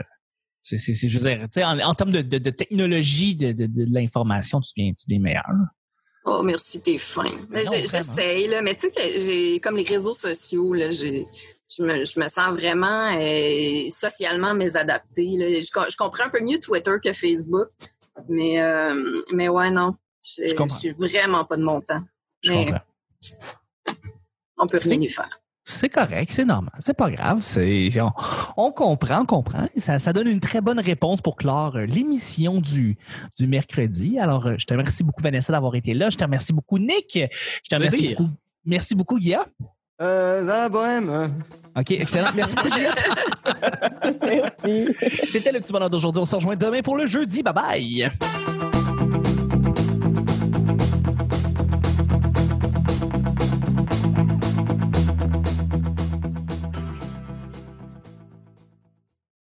C'est, 0.68 0.78
c'est, 0.80 0.96
c'est- 0.96 1.10
je 1.10 1.20
veux 1.20 1.30
dire, 1.48 1.68
en, 1.68 1.80
en 1.80 1.94
termes 1.94 2.10
de, 2.12 2.22
de, 2.24 2.40
de 2.40 2.50
technologie 2.50 3.36
de, 3.36 3.52
de, 3.52 3.68
de 3.68 3.86
l'information, 3.94 4.60
tu 4.62 4.72
viens, 4.76 4.92
tu 4.94 5.06
des 5.08 5.20
meilleurs. 5.20 5.44
Oh, 6.26 6.42
merci, 6.42 6.82
t'es 6.82 6.98
fin. 6.98 7.24
Mais 7.52 7.64
Non, 7.64 7.72
j'ai- 7.72 7.84
vraiment. 7.86 8.04
j'essaye, 8.04 8.48
là. 8.48 8.64
Mais 8.64 8.74
tu 8.74 8.82
sais 8.88 8.92
que 8.92 9.20
j'ai, 9.20 9.60
comme 9.60 9.78
les 9.78 9.84
réseaux 9.84 10.16
sociaux, 10.16 10.74
là, 10.74 10.90
j'ai, 10.90 11.28
je 11.70 11.84
me, 11.84 12.04
je 12.04 12.20
me 12.20 12.28
sens 12.28 12.50
vraiment 12.60 13.12
euh, 13.16 13.90
socialement 13.92 14.56
mésadaptée. 14.56 15.38
Là. 15.38 15.50
Je, 15.52 15.62
je 15.92 15.96
comprends 15.98 16.24
un 16.26 16.30
peu 16.30 16.42
mieux 16.42 16.60
Twitter 16.60 16.94
que 17.04 17.14
Facebook. 17.14 17.68
Mais, 18.28 18.60
euh, 18.60 19.20
mais 19.34 19.50
ouais, 19.50 19.70
non. 19.70 19.94
Je, 20.24 20.48
Je 20.48 20.74
suis 20.76 20.90
vraiment 20.90 21.46
pas 21.46 21.58
de 21.58 21.64
mon 21.64 21.80
temps. 21.82 22.02
Je 22.42 22.50
Mais 22.52 22.66
comprends. 22.66 22.82
on 24.58 24.66
peut 24.68 24.80
rien 24.82 25.00
y 25.00 25.10
faire. 25.12 25.40
C'est 25.68 25.90
correct, 25.90 26.32
c'est 26.32 26.46
normal, 26.46 26.72
c'est 26.78 26.96
pas 26.96 27.10
grave. 27.10 27.40
C'est, 27.42 27.90
on, 28.00 28.12
on 28.56 28.72
comprend, 28.72 29.22
on 29.22 29.26
comprend. 29.26 29.66
Ça, 29.76 29.98
ça 29.98 30.14
donne 30.14 30.28
une 30.28 30.40
très 30.40 30.62
bonne 30.62 30.80
réponse 30.80 31.22
pour 31.22 31.36
clore 31.36 31.76
euh, 31.76 31.86
l'émission 31.88 32.62
du, 32.62 32.98
du 33.38 33.48
mercredi. 33.48 34.20
Alors, 34.20 34.46
euh, 34.46 34.56
je 34.60 34.66
te 34.66 34.74
remercie 34.76 35.04
beaucoup, 35.04 35.24
Vanessa, 35.24 35.52
d'avoir 35.54 35.74
été 35.74 35.96
là. 35.96 36.12
Je 36.12 36.18
te 36.18 36.24
remercie 36.24 36.54
beaucoup, 36.54 36.78
Nick. 36.78 37.18
Je 37.18 37.68
te 37.68 37.74
remercie 37.76 38.10
beaucoup. 38.10 38.30
Merci 38.64 38.94
beaucoup, 38.94 39.18
Guilla. 39.18 39.44
Euh, 40.02 40.44
la 40.44 40.70
bohème. 40.70 41.10
hein. 41.10 41.32
OK, 41.76 41.92
excellent. 41.92 42.30
Merci 42.36 42.56
beaucoup, 42.58 42.70
Juliette. 42.70 43.04
Merci. 44.22 44.96
C'était 45.24 45.52
le 45.52 45.60
petit 45.62 45.72
bonheur 45.74 45.90
d'aujourd'hui. 45.90 46.22
On 46.22 46.26
se 46.28 46.36
rejoint 46.36 46.56
demain 46.56 46.82
pour 46.84 46.96
le 46.96 47.08
jeudi. 47.08 47.42
Bye 47.42 47.54
bye. 47.54 48.12